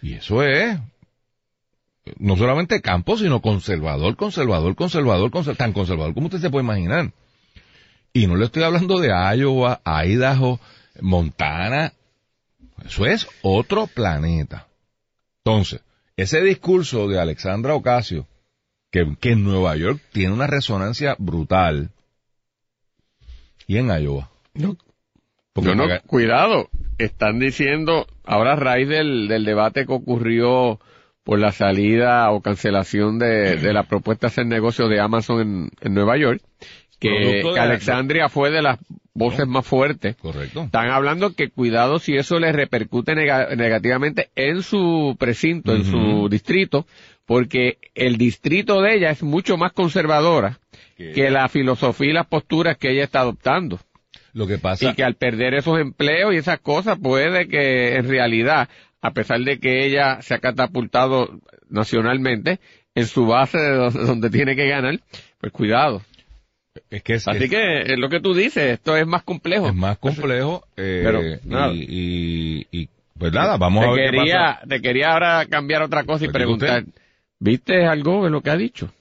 Y 0.00 0.14
eso 0.14 0.42
es 0.42 0.78
no 2.18 2.36
solamente 2.36 2.80
campo, 2.80 3.16
sino 3.16 3.40
conservador, 3.40 4.16
conservador, 4.16 4.74
conservador, 4.74 5.30
conser- 5.30 5.56
tan 5.56 5.72
conservador 5.72 6.14
como 6.14 6.26
usted 6.26 6.40
se 6.40 6.50
puede 6.50 6.64
imaginar. 6.64 7.12
Y 8.12 8.26
no 8.26 8.36
le 8.36 8.46
estoy 8.46 8.62
hablando 8.64 8.98
de 9.00 9.08
Iowa, 9.36 9.80
Idaho, 9.84 10.60
Montana. 11.00 11.92
Eso 12.84 13.06
es 13.06 13.26
otro 13.42 13.86
planeta. 13.86 14.66
Entonces, 15.44 15.80
ese 16.16 16.42
discurso 16.42 17.08
de 17.08 17.18
Alexandra 17.20 17.74
Ocasio, 17.74 18.26
que, 18.90 19.16
que 19.18 19.30
en 19.32 19.44
Nueva 19.44 19.76
York 19.76 20.00
tiene 20.12 20.34
una 20.34 20.46
resonancia 20.46 21.16
brutal, 21.18 21.90
y 23.66 23.78
en 23.78 23.86
Iowa. 23.88 24.28
No. 24.54 24.76
Porque 25.52 25.74
No, 25.74 25.86
no, 25.86 26.00
cuidado. 26.06 26.68
Están 26.98 27.38
diciendo, 27.38 28.06
ahora 28.24 28.52
a 28.52 28.56
raíz 28.56 28.88
del, 28.88 29.28
del 29.28 29.44
debate 29.44 29.86
que 29.86 29.92
ocurrió 29.92 30.78
por 31.24 31.38
la 31.38 31.52
salida 31.52 32.30
o 32.30 32.40
cancelación 32.40 33.18
de, 33.18 33.56
de 33.56 33.72
la 33.72 33.84
propuesta 33.84 34.26
de 34.26 34.32
hacer 34.32 34.46
negocio 34.46 34.88
de 34.88 35.00
Amazon 35.00 35.40
en, 35.40 35.70
en 35.80 35.94
Nueva 35.94 36.16
York, 36.16 36.40
que, 36.98 37.42
la- 37.54 37.62
Alexandria 37.62 38.28
fue 38.28 38.50
de 38.50 38.62
las 38.62 38.78
voces 39.14 39.46
más 39.46 39.66
fuertes. 39.66 40.16
Correcto. 40.16 40.62
Están 40.64 40.90
hablando 40.90 41.34
que 41.34 41.48
cuidado 41.50 41.98
si 41.98 42.16
eso 42.16 42.38
le 42.38 42.50
repercute 42.52 43.14
nega- 43.14 43.54
negativamente 43.56 44.30
en 44.36 44.62
su 44.62 45.16
precinto, 45.18 45.74
en 45.74 45.84
su 45.84 46.28
distrito, 46.28 46.86
porque 47.26 47.78
el 47.94 48.16
distrito 48.16 48.80
de 48.80 48.94
ella 48.94 49.10
es 49.10 49.22
mucho 49.22 49.56
más 49.56 49.72
conservadora 49.72 50.58
que 50.96 51.30
la 51.30 51.48
filosofía 51.48 52.10
y 52.10 52.12
las 52.14 52.26
posturas 52.26 52.76
que 52.78 52.90
ella 52.90 53.04
está 53.04 53.20
adoptando. 53.20 53.78
Lo 54.34 54.46
que 54.46 54.58
pasa... 54.58 54.90
Y 54.90 54.94
que 54.94 55.04
al 55.04 55.14
perder 55.14 55.54
esos 55.54 55.78
empleos 55.78 56.32
y 56.32 56.36
esas 56.38 56.58
cosas 56.60 56.98
puede 56.98 57.48
que 57.48 57.96
en 57.96 58.08
realidad, 58.08 58.68
a 59.02 59.10
pesar 59.10 59.40
de 59.40 59.58
que 59.58 59.84
ella 59.84 60.22
se 60.22 60.34
ha 60.34 60.38
catapultado 60.38 61.28
nacionalmente 61.68 62.60
en 62.94 63.06
su 63.06 63.26
base 63.26 63.58
de 63.58 63.74
do- 63.74 63.90
donde 63.90 64.30
tiene 64.30 64.56
que 64.56 64.68
ganar, 64.68 64.98
pues 65.40 65.52
cuidado. 65.52 66.02
es 66.90 67.02
que 67.02 67.14
es, 67.14 67.28
Así 67.28 67.44
es- 67.44 67.50
que 67.50 67.82
es 67.82 67.98
lo 67.98 68.08
que 68.08 68.20
tú 68.20 68.32
dices, 68.34 68.64
esto 68.74 68.96
es 68.96 69.06
más 69.06 69.22
complejo. 69.24 69.68
es 69.68 69.74
más 69.74 69.98
complejo 69.98 70.64
eh, 70.76 71.02
Pero, 71.04 71.22
y- 71.22 71.38
nada. 71.44 71.72
y, 71.72 72.66
y, 72.70 72.88
pues 73.18 73.32
nada, 73.32 73.56
vamos 73.56 73.84
a 73.84 73.90
ver 73.90 74.10
qué 74.10 74.16
quería, 74.16 74.54
pasa. 74.54 74.66
te 74.68 74.80
quería 74.80 75.12
ahora 75.12 75.46
cambiar 75.46 75.82
otra 75.82 76.04
cosa 76.04 76.24
y 76.24 76.28
Pues 76.28 76.34
preguntar, 76.34 76.80
usted. 76.84 76.92
¿viste 77.38 77.84
algo 77.86 78.24
de 78.24 78.30
lo 78.30 78.40
que 78.40 78.50
ha 78.50 78.56
dicho? 78.56 78.92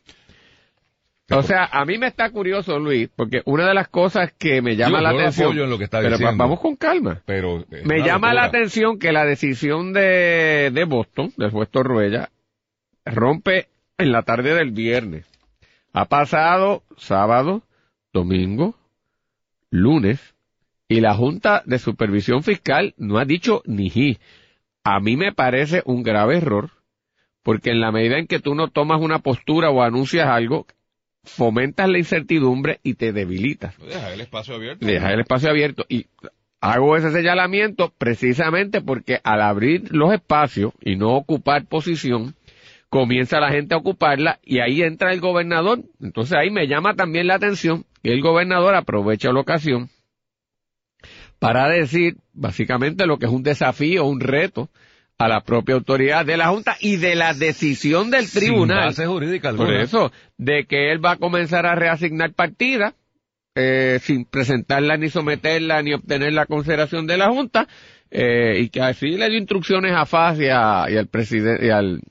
O 1.33 1.43
sea, 1.43 1.65
a 1.71 1.85
mí 1.85 1.97
me 1.97 2.07
está 2.07 2.29
curioso, 2.31 2.77
Luis, 2.79 3.09
porque 3.15 3.41
una 3.45 3.67
de 3.67 3.73
las 3.73 3.87
cosas 3.87 4.31
que 4.33 4.61
me 4.61 4.75
llama 4.75 4.97
Yo- 4.99 5.03
la 5.03 5.09
yo 5.11 5.15
lo 5.15 5.19
atención, 5.21 5.47
apoyo 5.47 5.63
en 5.65 5.69
lo 5.69 5.77
que 5.77 5.83
está 5.85 5.99
pero 5.99 6.11
diciendo. 6.17 6.37
vamos 6.37 6.59
con 6.59 6.75
calma. 6.75 7.21
Pero 7.25 7.65
es 7.71 7.85
Me 7.85 7.99
llama 8.03 8.33
la 8.33 8.43
atención 8.45 8.99
que 8.99 9.11
la 9.11 9.25
decisión 9.25 9.93
de, 9.93 10.71
de 10.73 10.83
Boston, 10.85 11.31
del 11.37 11.51
juez 11.51 11.69
Torruella, 11.69 12.29
rompe 13.05 13.67
en 13.97 14.11
la 14.11 14.23
tarde 14.23 14.53
del 14.55 14.71
viernes. 14.71 15.25
Ha 15.93 16.05
pasado 16.05 16.83
sábado, 16.97 17.63
domingo, 18.13 18.75
lunes, 19.69 20.33
y 20.87 20.99
la 20.99 21.13
Junta 21.13 21.63
de 21.65 21.79
Supervisión 21.79 22.43
Fiscal 22.43 22.93
no 22.97 23.17
ha 23.17 23.25
dicho 23.25 23.61
ni 23.65 23.89
ji. 23.89 24.19
A 24.83 24.99
mí 24.99 25.15
me 25.15 25.31
parece 25.31 25.81
un 25.85 26.03
grave 26.03 26.37
error, 26.37 26.71
porque 27.43 27.71
en 27.71 27.79
la 27.79 27.91
medida 27.91 28.17
en 28.17 28.27
que 28.27 28.39
tú 28.39 28.55
no 28.55 28.67
tomas 28.69 28.99
una 29.01 29.19
postura 29.19 29.69
o 29.69 29.81
anuncias 29.81 30.27
algo, 30.27 30.65
fomentas 31.23 31.89
la 31.89 31.97
incertidumbre 31.97 32.79
y 32.83 32.95
te 32.95 33.13
debilitas 33.13 33.77
Deja 33.77 34.13
el 34.13 34.21
espacio 34.21 34.55
abierto. 34.55 34.85
dejar 34.85 35.13
el 35.13 35.19
espacio 35.21 35.49
abierto 35.49 35.85
y 35.87 36.07
hago 36.61 36.95
ese 36.95 37.11
señalamiento 37.11 37.93
precisamente 37.97 38.81
porque 38.81 39.19
al 39.23 39.41
abrir 39.41 39.93
los 39.93 40.13
espacios 40.13 40.73
y 40.79 40.95
no 40.95 41.15
ocupar 41.15 41.65
posición, 41.65 42.35
comienza 42.89 43.39
la 43.39 43.51
gente 43.51 43.73
a 43.73 43.77
ocuparla 43.77 44.39
y 44.43 44.59
ahí 44.59 44.83
entra 44.83 45.11
el 45.13 45.19
gobernador. 45.19 45.81
Entonces 45.99 46.37
ahí 46.37 46.51
me 46.51 46.67
llama 46.67 46.95
también 46.95 47.27
la 47.27 47.35
atención 47.35 47.85
que 48.03 48.11
el 48.11 48.21
gobernador 48.21 48.75
aprovecha 48.75 49.31
la 49.31 49.39
ocasión 49.39 49.89
para 51.39 51.67
decir 51.69 52.17
básicamente 52.33 53.07
lo 53.07 53.17
que 53.17 53.25
es 53.25 53.31
un 53.31 53.43
desafío, 53.43 54.05
un 54.05 54.19
reto 54.19 54.69
a 55.21 55.27
la 55.27 55.41
propia 55.41 55.75
autoridad 55.75 56.25
de 56.25 56.35
la 56.35 56.47
Junta 56.47 56.75
y 56.79 56.97
de 56.97 57.13
la 57.15 57.33
decisión 57.35 58.09
del 58.09 58.25
Sin 58.25 58.41
tribunal. 58.41 58.87
base 58.87 59.05
jurídica 59.05 59.51
Por 59.51 59.67
alguna. 59.67 59.83
eso, 59.83 60.11
de 60.37 60.65
que 60.65 60.91
él 60.91 61.03
va 61.03 61.11
a 61.11 61.17
comenzar 61.17 61.67
a 61.67 61.75
reasignar 61.75 62.33
partidas, 62.33 62.95
eh, 63.53 63.99
sin 64.01 64.25
presentarla 64.25 64.97
ni 64.97 65.09
someterla 65.09 65.83
ni 65.83 65.93
obtener 65.93 66.33
la 66.33 66.47
consideración 66.47 67.05
de 67.05 67.17
la 67.17 67.29
Junta, 67.29 67.67
eh, 68.09 68.61
y 68.61 68.69
que 68.69 68.81
así 68.81 69.09
le 69.11 69.29
dio 69.29 69.37
instrucciones 69.37 69.93
a 69.93 70.07
FAS 70.07 70.39
y, 70.39 70.47
al 70.47 71.07
presidente 71.07 71.67
y 71.67 71.69
al, 71.69 72.01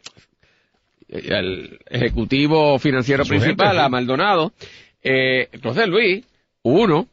ejecutivo 1.90 2.78
financiero 2.78 3.24
principal, 3.24 3.76
a 3.80 3.88
Maldonado. 3.88 4.52
Eh, 5.02 5.48
entonces, 5.50 5.88
Luis, 5.88 6.24
uno, 6.62 7.08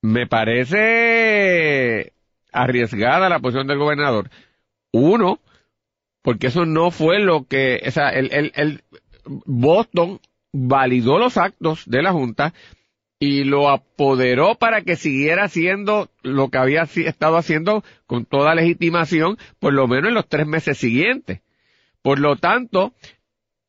me 0.00 0.26
parece 0.26 2.12
arriesgada 2.50 3.28
la 3.28 3.40
posición 3.40 3.66
del 3.66 3.78
gobernador. 3.78 4.30
Uno, 4.92 5.40
porque 6.22 6.48
eso 6.48 6.64
no 6.64 6.90
fue 6.90 7.18
lo 7.18 7.46
que, 7.46 7.82
o 7.86 7.90
sea, 7.90 8.10
el, 8.10 8.52
el, 8.54 8.82
Boston 9.24 10.20
validó 10.52 11.18
los 11.18 11.36
actos 11.36 11.82
de 11.86 12.02
la 12.02 12.12
Junta 12.12 12.52
y 13.18 13.44
lo 13.44 13.68
apoderó 13.68 14.56
para 14.56 14.82
que 14.82 14.96
siguiera 14.96 15.44
haciendo 15.44 16.10
lo 16.22 16.48
que 16.50 16.58
había 16.58 16.82
estado 16.82 17.36
haciendo 17.36 17.84
con 18.06 18.24
toda 18.24 18.54
legitimación, 18.54 19.38
por 19.58 19.72
lo 19.72 19.86
menos 19.86 20.08
en 20.08 20.14
los 20.14 20.28
tres 20.28 20.46
meses 20.46 20.76
siguientes. 20.76 21.40
Por 22.02 22.18
lo 22.18 22.36
tanto, 22.36 22.94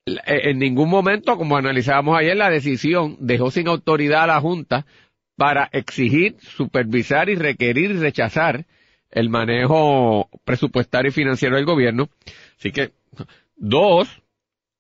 eh, 0.06 0.16
en 0.26 0.60
ningún 0.60 0.90
momento, 0.90 1.38
como 1.38 1.56
analizábamos 1.56 2.18
ayer, 2.18 2.36
la 2.36 2.50
decisión 2.50 3.16
dejó 3.20 3.52
sin 3.52 3.68
autoridad 3.68 4.24
a 4.24 4.28
la 4.28 4.42
Junta 4.42 4.86
para 5.36 5.70
exigir, 5.72 6.36
supervisar 6.40 7.30
y 7.30 7.36
requerir 7.36 7.92
y 7.92 7.98
rechazar 7.98 8.66
el 9.14 9.30
manejo 9.30 10.30
presupuestario 10.44 11.10
y 11.10 11.14
financiero 11.14 11.56
del 11.56 11.66
gobierno. 11.66 12.10
Así 12.58 12.72
que, 12.72 12.92
dos, 13.56 14.24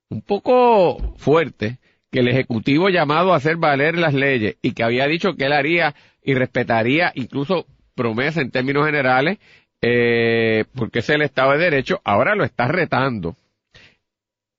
un 0.09 0.21
poco 0.21 1.15
fuerte, 1.17 1.77
que 2.11 2.19
el 2.19 2.27
Ejecutivo 2.27 2.89
llamado 2.89 3.33
a 3.33 3.37
hacer 3.37 3.57
valer 3.57 3.97
las 3.97 4.13
leyes 4.13 4.57
y 4.61 4.73
que 4.73 4.83
había 4.83 5.07
dicho 5.07 5.35
que 5.35 5.45
él 5.45 5.53
haría 5.53 5.95
y 6.21 6.33
respetaría 6.33 7.11
incluso 7.15 7.65
promesa 7.95 8.41
en 8.41 8.51
términos 8.51 8.85
generales, 8.85 9.37
eh, 9.81 10.65
porque 10.75 10.99
es 10.99 11.09
el 11.09 11.21
Estado 11.21 11.51
de 11.51 11.57
Derecho, 11.59 12.01
ahora 12.03 12.35
lo 12.35 12.43
está 12.43 12.67
retando. 12.67 13.35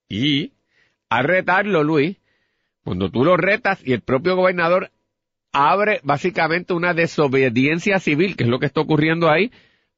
Y 0.09 0.53
al 1.09 1.25
retarlo, 1.25 1.83
Luis, 1.83 2.17
cuando 2.85 3.11
tú 3.11 3.25
lo 3.25 3.37
retas 3.37 3.81
y 3.85 3.93
el 3.93 4.03
propio 4.03 4.37
gobernador 4.37 4.91
abre 5.55 6.01
básicamente 6.03 6.75
una 6.75 6.93
desobediencia 6.93 7.99
civil, 8.01 8.37
que 8.37 8.45
es 8.45 8.51
lo 8.51 8.59
que 8.59 8.67
está 8.67 8.81
ocurriendo 8.81 9.31
ahí, 9.31 9.51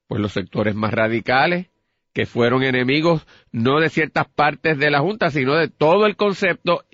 pues 0.07 0.21
los 0.21 0.33
sectores 0.33 0.75
más 0.75 0.93
radicales, 0.93 1.67
que 2.13 2.27
fueron 2.27 2.63
enemigos 2.63 3.27
no 3.53 3.81
de 3.81 3.91
ciertas 3.91 4.27
partes 4.29 4.79
de 4.79 4.91
la 4.91 5.01
Junta, 5.01 5.31
sino 5.31 5.55
de 5.55 5.69
todo 5.69 6.07
el 6.07 6.17
concepto 6.17 6.85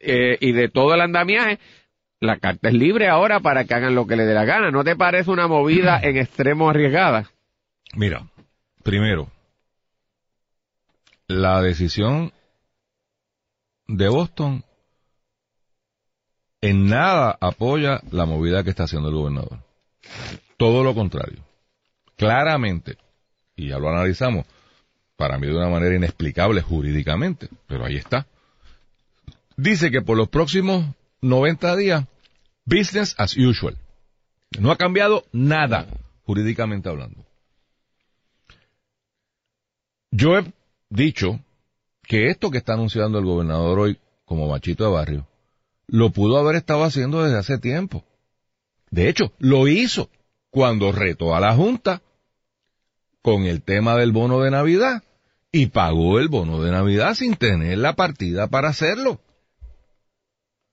eh, 0.00 0.38
y 0.40 0.52
de 0.52 0.68
todo 0.68 0.94
el 0.94 1.00
andamiaje, 1.00 1.58
la 2.20 2.38
carta 2.38 2.68
es 2.68 2.74
libre 2.74 3.08
ahora 3.08 3.40
para 3.40 3.64
que 3.64 3.74
hagan 3.74 3.94
lo 3.94 4.06
que 4.06 4.16
les 4.16 4.26
dé 4.26 4.34
la 4.34 4.44
gana. 4.44 4.70
¿No 4.70 4.82
te 4.82 4.96
parece 4.96 5.30
una 5.30 5.46
movida 5.46 6.00
en 6.02 6.16
extremo 6.16 6.70
arriesgada? 6.70 7.30
Mira, 7.94 8.26
primero, 8.82 9.30
la 11.26 11.60
decisión 11.62 12.32
de 13.86 14.08
Boston 14.08 14.64
en 16.68 16.86
nada 16.86 17.36
apoya 17.40 18.00
la 18.10 18.26
movida 18.26 18.64
que 18.64 18.70
está 18.70 18.84
haciendo 18.84 19.08
el 19.08 19.14
gobernador. 19.14 19.58
Todo 20.56 20.82
lo 20.82 20.94
contrario. 20.94 21.44
Claramente, 22.16 22.96
y 23.56 23.68
ya 23.68 23.78
lo 23.78 23.88
analizamos, 23.88 24.46
para 25.16 25.38
mí 25.38 25.46
de 25.46 25.56
una 25.56 25.68
manera 25.68 25.94
inexplicable 25.94 26.62
jurídicamente, 26.62 27.48
pero 27.66 27.84
ahí 27.84 27.96
está 27.96 28.26
dice 29.56 29.90
que 29.90 30.02
por 30.02 30.16
los 30.16 30.28
próximos 30.28 30.84
90 31.20 31.76
días, 31.76 32.04
business 32.64 33.14
as 33.18 33.36
usual. 33.36 33.76
No 34.58 34.70
ha 34.70 34.76
cambiado 34.76 35.24
nada, 35.32 35.86
jurídicamente 36.24 36.88
hablando. 36.88 37.24
Yo 40.10 40.38
he 40.38 40.52
dicho 40.90 41.40
que 42.02 42.28
esto 42.28 42.50
que 42.50 42.58
está 42.58 42.74
anunciando 42.74 43.18
el 43.18 43.24
gobernador 43.24 43.78
hoy 43.80 43.98
como 44.24 44.48
machito 44.48 44.84
de 44.84 44.90
barrio, 44.90 45.26
lo 45.86 46.10
pudo 46.10 46.38
haber 46.38 46.56
estado 46.56 46.84
haciendo 46.84 47.22
desde 47.22 47.38
hace 47.38 47.58
tiempo. 47.58 48.04
De 48.90 49.08
hecho, 49.08 49.32
lo 49.38 49.68
hizo 49.68 50.10
cuando 50.50 50.92
retó 50.92 51.34
a 51.34 51.40
la 51.40 51.54
Junta 51.54 52.02
con 53.22 53.44
el 53.44 53.62
tema 53.62 53.96
del 53.96 54.12
bono 54.12 54.40
de 54.40 54.50
Navidad 54.50 55.02
y 55.50 55.66
pagó 55.66 56.18
el 56.18 56.28
bono 56.28 56.62
de 56.62 56.70
Navidad 56.70 57.14
sin 57.14 57.36
tener 57.36 57.78
la 57.78 57.94
partida 57.94 58.48
para 58.48 58.68
hacerlo. 58.68 59.20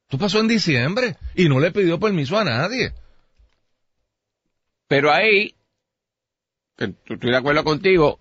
Esto 0.04 0.18
pasó 0.18 0.40
en 0.40 0.48
diciembre 0.48 1.16
y 1.36 1.48
no 1.48 1.60
le 1.60 1.72
pidió 1.72 2.00
permiso 2.00 2.38
a 2.38 2.44
nadie. 2.44 2.94
Pero 4.88 5.12
ahí, 5.12 5.56
estoy 6.78 7.32
de 7.32 7.38
acuerdo 7.38 7.64
contigo, 7.64 8.20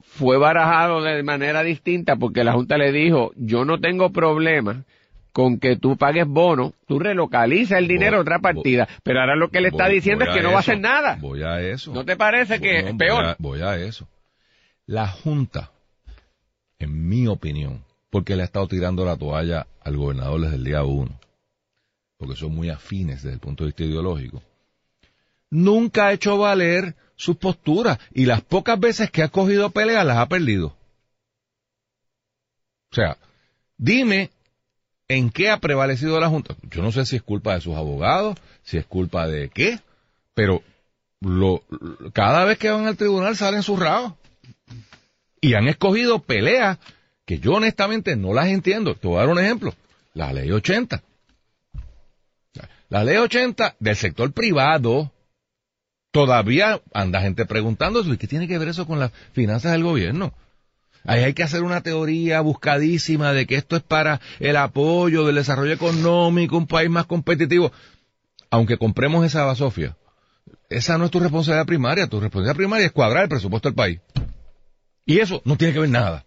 fue 0.00 0.36
barajado 0.36 1.02
de 1.02 1.22
manera 1.22 1.62
distinta 1.62 2.16
porque 2.16 2.44
la 2.44 2.52
Junta 2.52 2.76
le 2.76 2.92
dijo, 2.92 3.32
yo 3.36 3.64
no 3.64 3.80
tengo 3.80 4.12
problema 4.12 4.84
con 5.32 5.58
que 5.58 5.76
tú 5.76 5.96
pagues 5.96 6.26
bono, 6.26 6.74
tú 6.86 6.98
relocalizas 6.98 7.78
el 7.78 7.88
dinero 7.88 8.18
a 8.18 8.20
otra 8.20 8.38
partida, 8.38 8.88
pero 9.02 9.20
ahora 9.20 9.34
lo 9.34 9.50
que 9.50 9.60
le 9.60 9.68
está 9.68 9.88
diciendo 9.88 10.24
es 10.24 10.30
que 10.30 10.42
no 10.42 10.50
va 10.50 10.58
a 10.58 10.60
hacer 10.60 10.78
nada. 10.78 11.16
Voy 11.20 11.42
a 11.42 11.60
eso. 11.60 11.92
¿No 11.92 12.04
te 12.04 12.16
parece 12.16 12.60
que 12.60 12.80
es 12.80 12.94
peor? 12.94 13.36
voy 13.38 13.62
a 13.62 13.76
eso. 13.76 14.06
La 14.86 15.08
Junta, 15.08 15.70
en 16.78 17.08
mi 17.08 17.26
opinión, 17.26 17.84
porque 18.10 18.36
le 18.36 18.42
ha 18.42 18.44
estado 18.44 18.68
tirando 18.68 19.04
la 19.04 19.16
toalla 19.16 19.66
al 19.82 19.96
gobernador 19.96 20.42
desde 20.42 20.56
el 20.56 20.64
día 20.64 20.84
uno, 20.84 21.18
porque 22.18 22.36
son 22.36 22.54
muy 22.54 22.68
afines 22.68 23.22
desde 23.22 23.34
el 23.34 23.40
punto 23.40 23.64
de 23.64 23.68
vista 23.68 23.84
ideológico, 23.84 24.42
nunca 25.48 26.08
ha 26.08 26.12
hecho 26.12 26.36
valer 26.36 26.94
sus 27.16 27.36
posturas 27.36 27.98
y 28.12 28.26
las 28.26 28.42
pocas 28.42 28.78
veces 28.78 29.10
que 29.10 29.22
ha 29.22 29.28
cogido 29.28 29.70
peleas 29.70 30.04
las 30.04 30.18
ha 30.18 30.26
perdido. 30.26 30.76
O 32.90 32.94
sea, 32.94 33.16
dime 33.78 34.30
en 35.16 35.30
qué 35.30 35.50
ha 35.50 35.58
prevalecido 35.58 36.18
la 36.20 36.28
Junta. 36.28 36.54
Yo 36.70 36.82
no 36.82 36.92
sé 36.92 37.04
si 37.04 37.16
es 37.16 37.22
culpa 37.22 37.54
de 37.54 37.60
sus 37.60 37.76
abogados, 37.76 38.36
si 38.62 38.78
es 38.78 38.86
culpa 38.86 39.26
de 39.26 39.50
qué, 39.50 39.78
pero 40.34 40.62
lo, 41.20 41.62
cada 42.12 42.44
vez 42.44 42.58
que 42.58 42.70
van 42.70 42.86
al 42.86 42.96
tribunal 42.96 43.36
salen 43.36 43.62
sus 43.62 43.78
rabos. 43.78 44.14
Y 45.40 45.54
han 45.54 45.68
escogido 45.68 46.20
peleas 46.20 46.78
que 47.24 47.38
yo 47.38 47.54
honestamente 47.54 48.16
no 48.16 48.32
las 48.32 48.48
entiendo. 48.48 48.94
Te 48.94 49.08
voy 49.08 49.16
a 49.16 49.20
dar 49.20 49.28
un 49.28 49.38
ejemplo. 49.38 49.74
La 50.14 50.32
ley 50.32 50.50
80. 50.50 51.02
La 52.88 53.04
ley 53.04 53.16
80 53.16 53.76
del 53.78 53.96
sector 53.96 54.32
privado. 54.32 55.10
Todavía 56.10 56.80
anda 56.92 57.22
gente 57.22 57.46
preguntando, 57.46 58.04
¿qué 58.18 58.26
tiene 58.26 58.46
que 58.46 58.58
ver 58.58 58.68
eso 58.68 58.86
con 58.86 59.00
las 59.00 59.12
finanzas 59.32 59.72
del 59.72 59.82
gobierno? 59.82 60.34
Ahí 61.04 61.24
hay 61.24 61.34
que 61.34 61.42
hacer 61.42 61.62
una 61.62 61.80
teoría 61.80 62.40
buscadísima 62.40 63.32
de 63.32 63.46
que 63.46 63.56
esto 63.56 63.76
es 63.76 63.82
para 63.82 64.20
el 64.38 64.56
apoyo 64.56 65.24
del 65.24 65.34
desarrollo 65.34 65.72
económico, 65.72 66.56
un 66.56 66.66
país 66.66 66.90
más 66.90 67.06
competitivo. 67.06 67.72
Aunque 68.50 68.78
compremos 68.78 69.24
esa 69.24 69.44
basofia, 69.44 69.96
esa 70.68 70.98
no 70.98 71.06
es 71.06 71.10
tu 71.10 71.20
responsabilidad 71.20 71.66
primaria. 71.66 72.06
Tu 72.06 72.20
responsabilidad 72.20 72.56
primaria 72.56 72.86
es 72.86 72.92
cuadrar 72.92 73.24
el 73.24 73.28
presupuesto 73.28 73.68
del 73.68 73.74
país. 73.74 74.00
Y 75.04 75.18
eso 75.18 75.42
no 75.44 75.56
tiene 75.56 75.72
que 75.72 75.80
ver 75.80 75.90
nada. 75.90 76.24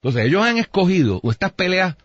Entonces 0.00 0.26
ellos 0.26 0.42
han 0.42 0.58
escogido 0.58 1.20
o 1.22 1.30
estas 1.30 1.52
peleas, 1.52 1.96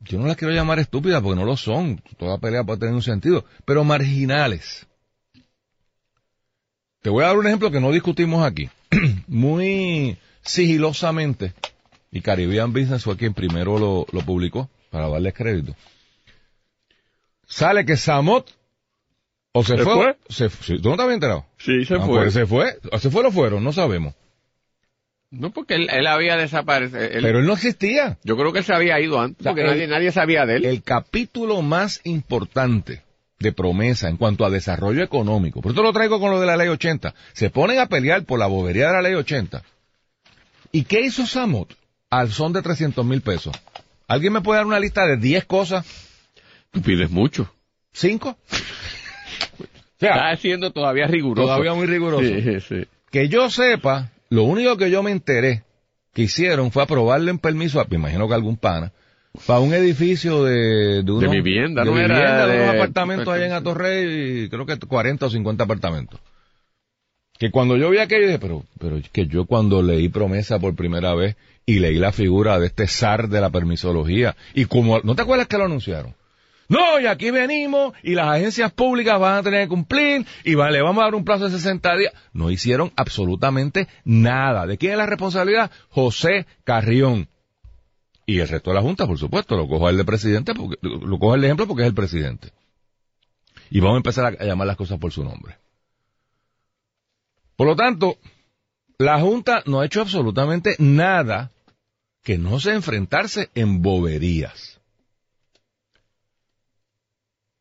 yo 0.00 0.18
no 0.18 0.26
las 0.26 0.36
quiero 0.36 0.54
llamar 0.54 0.78
estúpidas 0.78 1.22
porque 1.22 1.38
no 1.38 1.44
lo 1.44 1.56
son, 1.56 2.00
toda 2.16 2.38
pelea 2.38 2.64
puede 2.64 2.80
tener 2.80 2.94
un 2.94 3.02
sentido, 3.02 3.44
pero 3.64 3.84
marginales. 3.84 4.86
Te 7.02 7.10
voy 7.10 7.24
a 7.24 7.28
dar 7.28 7.36
un 7.36 7.46
ejemplo 7.46 7.70
que 7.70 7.80
no 7.80 7.90
discutimos 7.90 8.44
aquí. 8.44 8.68
Muy 9.26 10.18
sigilosamente, 10.42 11.52
y 12.10 12.20
Caribbean 12.20 12.72
Business 12.72 13.04
fue 13.04 13.16
quien 13.16 13.34
primero 13.34 13.78
lo, 13.78 14.06
lo 14.12 14.20
publicó, 14.22 14.68
para 14.90 15.08
darles 15.08 15.34
crédito. 15.34 15.74
Sale 17.46 17.84
que 17.84 17.96
Samot 17.96 18.58
o 19.52 19.64
se, 19.64 19.78
fue, 19.78 20.16
Se, 20.28 20.48
¿Tú 20.48 20.90
no 20.90 20.96
te 20.96 21.02
habías 21.02 21.14
enterado? 21.14 21.46
Sí, 21.58 21.84
se 21.84 21.94
ah, 21.94 22.00
fue. 22.00 22.22
Pues 22.22 22.34
se 22.34 22.46
fue. 22.46 22.78
O 22.92 22.98
se 22.98 23.10
fue 23.10 23.26
o 23.26 23.32
fueron, 23.32 23.64
no 23.64 23.72
sabemos. 23.72 24.14
No, 25.30 25.50
porque 25.50 25.74
él, 25.74 26.06
había 26.06 26.36
desaparecido. 26.36 27.00
Pero 27.00 27.40
él 27.40 27.46
no 27.46 27.54
existía. 27.54 28.18
Yo 28.24 28.36
creo 28.36 28.52
que 28.52 28.62
se 28.62 28.72
había 28.72 29.00
ido 29.00 29.20
antes, 29.20 29.46
porque 29.46 29.64
nadie, 29.64 29.86
nadie 29.86 30.12
sabía 30.12 30.46
de 30.46 30.56
él. 30.56 30.64
El 30.64 30.82
capítulo 30.82 31.60
más 31.60 32.00
importante 32.04 33.02
de 33.38 33.52
promesa 33.52 34.08
en 34.08 34.16
cuanto 34.16 34.44
a 34.44 34.50
desarrollo 34.50 35.02
económico, 35.02 35.60
por 35.60 35.72
esto 35.72 35.82
lo 35.82 35.92
traigo 35.92 36.18
con 36.18 36.30
lo 36.30 36.40
de 36.40 36.46
la 36.46 36.56
ley 36.56 36.68
80, 36.68 37.14
se 37.32 37.50
ponen 37.50 37.78
a 37.78 37.86
pelear 37.86 38.24
por 38.24 38.38
la 38.38 38.46
bobería 38.46 38.88
de 38.88 38.92
la 38.94 39.02
ley 39.02 39.14
80. 39.14 39.62
¿Y 40.72 40.84
qué 40.84 41.00
hizo 41.00 41.26
Samot 41.26 41.74
al 42.10 42.30
son 42.30 42.52
de 42.52 42.62
300 42.62 43.04
mil 43.04 43.20
pesos? 43.20 43.54
¿Alguien 44.06 44.32
me 44.32 44.40
puede 44.40 44.58
dar 44.58 44.66
una 44.66 44.80
lista 44.80 45.06
de 45.06 45.16
10 45.16 45.44
cosas? 45.44 45.86
Tú 46.70 46.82
pides 46.82 47.10
mucho. 47.10 47.52
¿Cinco? 47.92 48.36
Está 49.98 50.36
siendo 50.36 50.70
todavía 50.70 51.06
riguroso. 51.06 51.46
Todavía 51.46 51.74
muy 51.74 51.86
riguroso. 51.86 52.22
Sí, 52.22 52.60
sí. 52.60 52.86
Que 53.10 53.28
yo 53.28 53.50
sepa, 53.50 54.10
lo 54.30 54.44
único 54.44 54.76
que 54.76 54.90
yo 54.90 55.02
me 55.02 55.10
enteré 55.10 55.64
que 56.14 56.22
hicieron 56.22 56.70
fue 56.70 56.82
aprobarle 56.82 57.30
un 57.30 57.38
permiso, 57.38 57.80
a, 57.80 57.86
me 57.88 57.96
imagino 57.96 58.28
que 58.28 58.34
algún 58.34 58.56
pana, 58.56 58.92
para 59.46 59.60
un 59.60 59.72
edificio 59.74 60.44
de, 60.44 61.02
de, 61.02 61.12
de 61.12 61.28
vivienda, 61.28 61.84
de, 61.84 61.90
vivienda, 61.90 62.46
de, 62.46 62.62
unos 62.62 62.74
apartamentos 62.74 63.28
allá 63.28 63.46
en 63.46 63.52
Atorrey, 63.52 64.48
creo 64.48 64.66
que 64.66 64.78
40 64.78 65.26
o 65.26 65.30
50 65.30 65.64
apartamentos. 65.64 66.20
Que 67.38 67.50
cuando 67.50 67.76
yo 67.76 67.90
vi 67.90 67.98
aquello 67.98 68.26
dije, 68.26 68.38
pero, 68.38 68.64
pero 68.80 68.96
es 68.96 69.08
que 69.10 69.26
yo 69.26 69.46
cuando 69.46 69.80
leí 69.82 70.08
promesa 70.08 70.58
por 70.58 70.74
primera 70.74 71.14
vez 71.14 71.36
y 71.66 71.78
leí 71.78 71.96
la 71.96 72.12
figura 72.12 72.58
de 72.58 72.66
este 72.66 72.86
zar 72.88 73.28
de 73.28 73.40
la 73.40 73.50
permisología 73.50 74.36
y 74.54 74.64
como, 74.64 75.00
¿no 75.00 75.14
te 75.14 75.22
acuerdas 75.22 75.46
que 75.46 75.56
lo 75.58 75.64
anunciaron? 75.66 76.14
No, 76.70 77.00
y 77.00 77.06
aquí 77.06 77.30
venimos 77.30 77.94
y 78.02 78.14
las 78.14 78.26
agencias 78.28 78.72
públicas 78.72 79.18
van 79.18 79.36
a 79.36 79.42
tener 79.42 79.62
que 79.62 79.68
cumplir 79.68 80.26
y 80.44 80.54
va- 80.54 80.70
le 80.70 80.82
vamos 80.82 81.00
a 81.00 81.04
dar 81.04 81.14
un 81.14 81.24
plazo 81.24 81.44
de 81.44 81.50
60 81.52 81.96
días. 81.96 82.12
No 82.34 82.50
hicieron 82.50 82.92
absolutamente 82.96 83.88
nada. 84.04 84.66
¿De 84.66 84.76
quién 84.76 84.92
es 84.92 84.98
la 84.98 85.06
responsabilidad? 85.06 85.70
José 85.88 86.44
Carrión. 86.64 87.28
Y 88.26 88.40
el 88.40 88.48
resto 88.48 88.70
de 88.70 88.74
la 88.76 88.82
Junta, 88.82 89.06
por 89.06 89.16
supuesto, 89.16 89.56
lo 89.56 89.66
cojo 89.66 89.88
él 89.88 89.96
de 89.96 90.04
presidente, 90.04 90.52
porque, 90.54 90.76
lo 90.82 91.18
cojo 91.18 91.36
el 91.36 91.44
ejemplo 91.44 91.66
porque 91.66 91.84
es 91.84 91.88
el 91.88 91.94
presidente. 91.94 92.50
Y 93.70 93.80
vamos 93.80 93.94
a 93.94 93.98
empezar 93.98 94.36
a 94.38 94.44
llamar 94.44 94.66
las 94.66 94.76
cosas 94.76 94.98
por 94.98 95.10
su 95.12 95.24
nombre. 95.24 95.56
Por 97.58 97.66
lo 97.66 97.74
tanto, 97.74 98.18
la 98.98 99.18
Junta 99.20 99.64
no 99.66 99.80
ha 99.80 99.84
hecho 99.86 100.00
absolutamente 100.00 100.76
nada 100.78 101.50
que 102.22 102.38
no 102.38 102.60
sea 102.60 102.74
enfrentarse 102.74 103.50
en 103.56 103.82
boberías. 103.82 104.80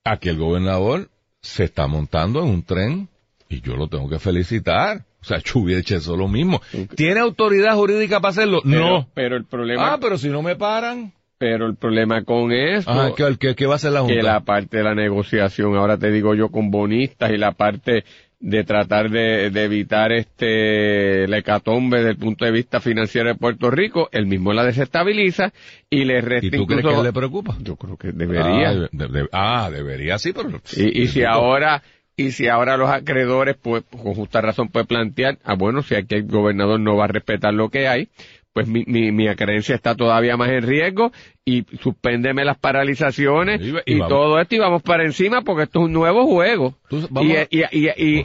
Aquí 0.05 0.29
el 0.29 0.37
gobernador 0.37 1.09
se 1.41 1.63
está 1.63 1.87
montando 1.87 2.43
en 2.43 2.49
un 2.49 2.63
tren 2.63 3.09
y 3.49 3.61
yo 3.61 3.75
lo 3.75 3.87
tengo 3.87 4.07
que 4.07 4.19
felicitar. 4.19 5.03
O 5.19 5.25
sea, 5.25 5.39
yo 5.43 5.61
hubiera 5.61 5.81
hecho 5.81 5.95
eso 5.95 6.15
lo 6.15 6.27
mismo. 6.27 6.61
¿Tiene 6.95 7.19
autoridad 7.19 7.73
jurídica 7.75 8.19
para 8.19 8.29
hacerlo? 8.29 8.61
Pero- 8.63 8.79
no. 8.79 9.07
Pero 9.15 9.35
el 9.35 9.45
problema, 9.45 9.93
Ah, 9.93 9.97
pero 9.99 10.19
si 10.19 10.29
no 10.29 10.43
me 10.43 10.55
paran. 10.55 11.11
pero 11.39 11.65
el 11.65 11.75
problema 11.75 12.23
con 12.23 12.51
eso 12.51 12.89
Ah, 12.91 13.11
¿qué, 13.17 13.35
qué- 13.39 13.55
qué 13.55 13.65
va 13.65 13.73
a 13.73 13.75
hacer 13.77 13.91
la 13.93 14.01
Junta? 14.01 14.13
que 14.15 14.21
la 14.23 14.41
parte 14.41 14.77
de 14.77 14.83
la 14.83 14.93
negociación, 14.93 15.75
ahora 15.75 15.97
te 15.97 16.11
digo 16.11 16.35
yo, 16.35 16.49
con 16.49 16.69
bonistas 16.71 17.31
y 17.31 17.37
la 17.37 17.51
parte 17.51 18.05
de 18.39 18.63
tratar 18.63 19.09
de, 19.09 19.49
de 19.49 19.63
evitar 19.63 20.11
este 20.11 21.27
la 21.27 21.39
hecatombe 21.39 21.97
desde 21.97 22.11
el 22.11 22.17
punto 22.17 22.45
de 22.45 22.51
vista 22.51 22.79
financiero 22.79 23.29
de 23.29 23.35
Puerto 23.35 23.71
Rico, 23.71 24.09
él 24.11 24.27
mismo 24.27 24.53
la 24.53 24.63
desestabiliza 24.63 25.51
y 25.89 26.05
le 26.05 26.21
resta 26.21 26.45
¿Y 26.47 26.51
tú 26.51 26.67
crees 26.67 26.85
que 26.85 27.03
le 27.03 27.13
preocupa? 27.13 27.57
Yo 27.61 27.75
creo 27.77 27.97
que 27.97 28.11
debería. 28.11 28.69
Ah, 28.69 28.73
de- 28.73 28.89
de- 28.91 29.07
de- 29.07 29.29
ah, 29.31 29.69
debería, 29.71 30.17
sí, 30.19 30.33
pero... 30.33 30.61
Y, 30.75 31.01
y 31.03 31.07
si 31.07 31.23
ahora 31.23 31.81
y 32.15 32.31
si 32.31 32.47
ahora 32.47 32.77
los 32.77 32.89
acreedores, 32.89 33.57
pues, 33.61 33.83
con 33.91 34.15
justa 34.15 34.41
razón 34.41 34.69
puede 34.69 34.85
plantear, 34.85 35.37
ah, 35.43 35.53
bueno, 35.55 35.83
si 35.83 35.93
aquí 35.95 36.15
el 36.15 36.23
gobernador 36.27 36.79
no 36.79 36.95
va 36.95 37.05
a 37.05 37.09
respetar 37.09 37.53
lo 37.53 37.69
que 37.69 37.87
hay, 37.87 38.07
pues 38.57 38.67
mi, 38.67 38.83
mi, 38.87 39.11
mi 39.11 39.27
creencia 39.35 39.75
está 39.75 39.93
todavía 39.93 40.35
más 40.35 40.49
en 40.49 40.63
riesgo 40.63 41.11
y 41.45 41.63
suspéndeme 41.79 42.43
las 42.43 42.57
paralizaciones 42.57 43.61
Y- 43.61 43.69
y, 43.69 43.75
y 43.85 43.99
vamos. 43.99 44.09
todo 44.09 44.39
esto 44.41 44.55
y 44.55 44.57
vamos 44.57 44.81
para 44.81 45.03
encima 45.03 45.43
porque 45.43 45.65
esto 45.65 45.77
es 45.81 45.85
un 45.85 45.93
nuevo 45.93 46.25
juego. 46.25 46.73
Tú- 46.89 47.07
y, 47.21 47.35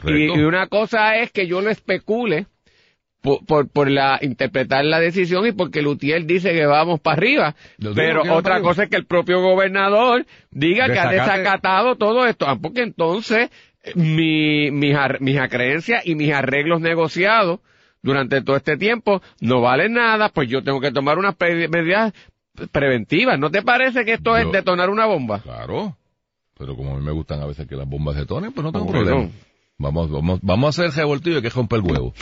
y, 0.07 0.39
una 0.41 0.65
cosa 0.69 1.17
es 1.17 1.31
que 1.31 1.45
yo 1.45 1.61
lo 1.61 1.69
especule 1.69 2.47
por, 3.21 3.45
por, 3.45 3.69
por 3.69 3.91
la 3.91 4.17
interpretar 4.23 4.83
la 4.85 4.99
decisión 4.99 5.45
y 5.45 5.51
porque 5.51 5.83
Lutier 5.83 6.25
dice 6.25 6.51
que 6.51 6.65
vamos 6.65 6.99
para 6.99 7.17
arriba. 7.17 7.55
Yo 7.77 7.93
Pero 7.93 8.21
otra 8.33 8.55
arriba. 8.55 8.69
cosa 8.69 8.83
es 8.85 8.89
que 8.89 8.95
el 8.97 9.05
propio 9.05 9.39
gobernador 9.39 10.25
diga 10.49 10.87
que 10.91 10.97
ha 10.97 11.11
desacatado 11.11 11.95
todo 11.95 12.25
esto. 12.25 12.47
Ah, 12.47 12.57
porque 12.59 12.81
entonces 12.81 13.51
eh, 13.83 13.91
mi, 13.93 14.71
mis, 14.71 14.95
mis 15.19 15.37
acreencias 15.37 16.03
y 16.07 16.15
mis 16.15 16.33
arreglos 16.33 16.81
negociados 16.81 17.59
durante 18.03 18.41
todo 18.41 18.55
este 18.57 18.77
tiempo 18.77 19.21
no 19.41 19.61
valen 19.61 19.93
nada, 19.93 20.29
pues 20.29 20.47
yo 20.49 20.61
tengo 20.63 20.79
que 20.79 20.91
tomar 20.91 21.17
unas 21.17 21.35
medidas 21.39 22.13
preventivas. 22.71 23.39
¿No 23.39 23.49
te 23.49 23.61
parece 23.63 24.05
que 24.05 24.13
esto 24.13 24.31
Yo- 24.31 24.45
es 24.47 24.51
detonar 24.51 24.89
una 24.91 25.05
bomba? 25.07 25.39
Claro. 25.41 25.97
Pero 26.57 26.75
como 26.75 26.93
a 26.95 26.99
mí 26.99 27.03
me 27.03 27.11
gustan 27.11 27.41
a 27.41 27.45
veces 27.47 27.67
que 27.67 27.75
las 27.75 27.87
bombas 27.87 28.15
detonen, 28.15 28.51
pues 28.53 28.63
no 28.63 28.71
tengo 28.71 28.85
problema. 28.87 29.27
Vamos, 29.79 30.11
vamos, 30.11 30.39
vamos 30.43 30.77
a 30.79 30.83
hacer 30.85 30.95
revoltillo 30.95 31.35
y 31.35 31.37
hay 31.37 31.41
que 31.41 31.49
romper 31.49 31.79
el 31.79 31.85
huevo. 31.91 32.13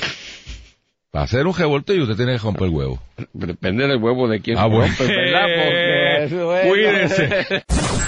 Para 1.12 1.26
hacer 1.26 1.46
un 1.46 1.54
revoltillo 1.54 2.04
usted 2.04 2.16
tiene 2.16 2.32
que 2.34 2.38
romper 2.38 2.64
el 2.64 2.70
huevo. 2.70 3.00
Depende 3.34 3.86
del 3.88 3.98
huevo 4.02 4.30
de 4.30 4.40
quién 4.40 4.58
Ah, 4.58 4.68
bueno. 4.68 4.86
rompe, 4.88 5.06
¿verdad? 5.14 5.42
Porque 5.58 6.24
eso 6.24 6.56
es- 6.58 6.68
Cuídese. 6.70 7.64